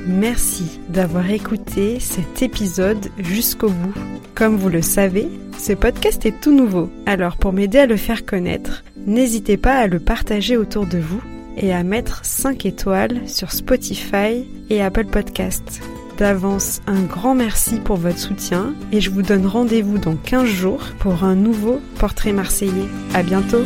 Merci 0.06 0.80
d'avoir 0.88 1.28
écouté 1.30 1.98
cet 2.00 2.42
épisode 2.42 3.08
jusqu'au 3.18 3.68
bout. 3.68 3.94
Comme 4.34 4.56
vous 4.56 4.68
le 4.68 4.82
savez, 4.82 5.28
ce 5.58 5.72
podcast 5.72 6.24
est 6.24 6.40
tout 6.40 6.54
nouveau, 6.54 6.88
alors 7.04 7.36
pour 7.36 7.52
m'aider 7.52 7.78
à 7.78 7.86
le 7.86 7.96
faire 7.96 8.24
connaître, 8.24 8.84
n'hésitez 9.06 9.56
pas 9.56 9.74
à 9.74 9.86
le 9.88 9.98
partager 9.98 10.56
autour 10.56 10.86
de 10.86 10.98
vous 10.98 11.20
et 11.56 11.72
à 11.72 11.82
mettre 11.82 12.24
5 12.24 12.64
étoiles 12.64 13.20
sur 13.26 13.50
Spotify 13.50 14.46
et 14.70 14.80
Apple 14.80 15.06
Podcasts. 15.06 15.82
D'avance, 16.16 16.80
un 16.86 17.02
grand 17.02 17.34
merci 17.34 17.80
pour 17.80 17.96
votre 17.96 18.18
soutien 18.18 18.74
et 18.92 19.00
je 19.00 19.10
vous 19.10 19.22
donne 19.22 19.46
rendez-vous 19.46 19.98
dans 19.98 20.16
15 20.16 20.46
jours 20.46 20.82
pour 21.00 21.24
un 21.24 21.34
nouveau 21.34 21.80
portrait 21.98 22.32
marseillais. 22.32 22.88
À 23.14 23.22
bientôt! 23.22 23.64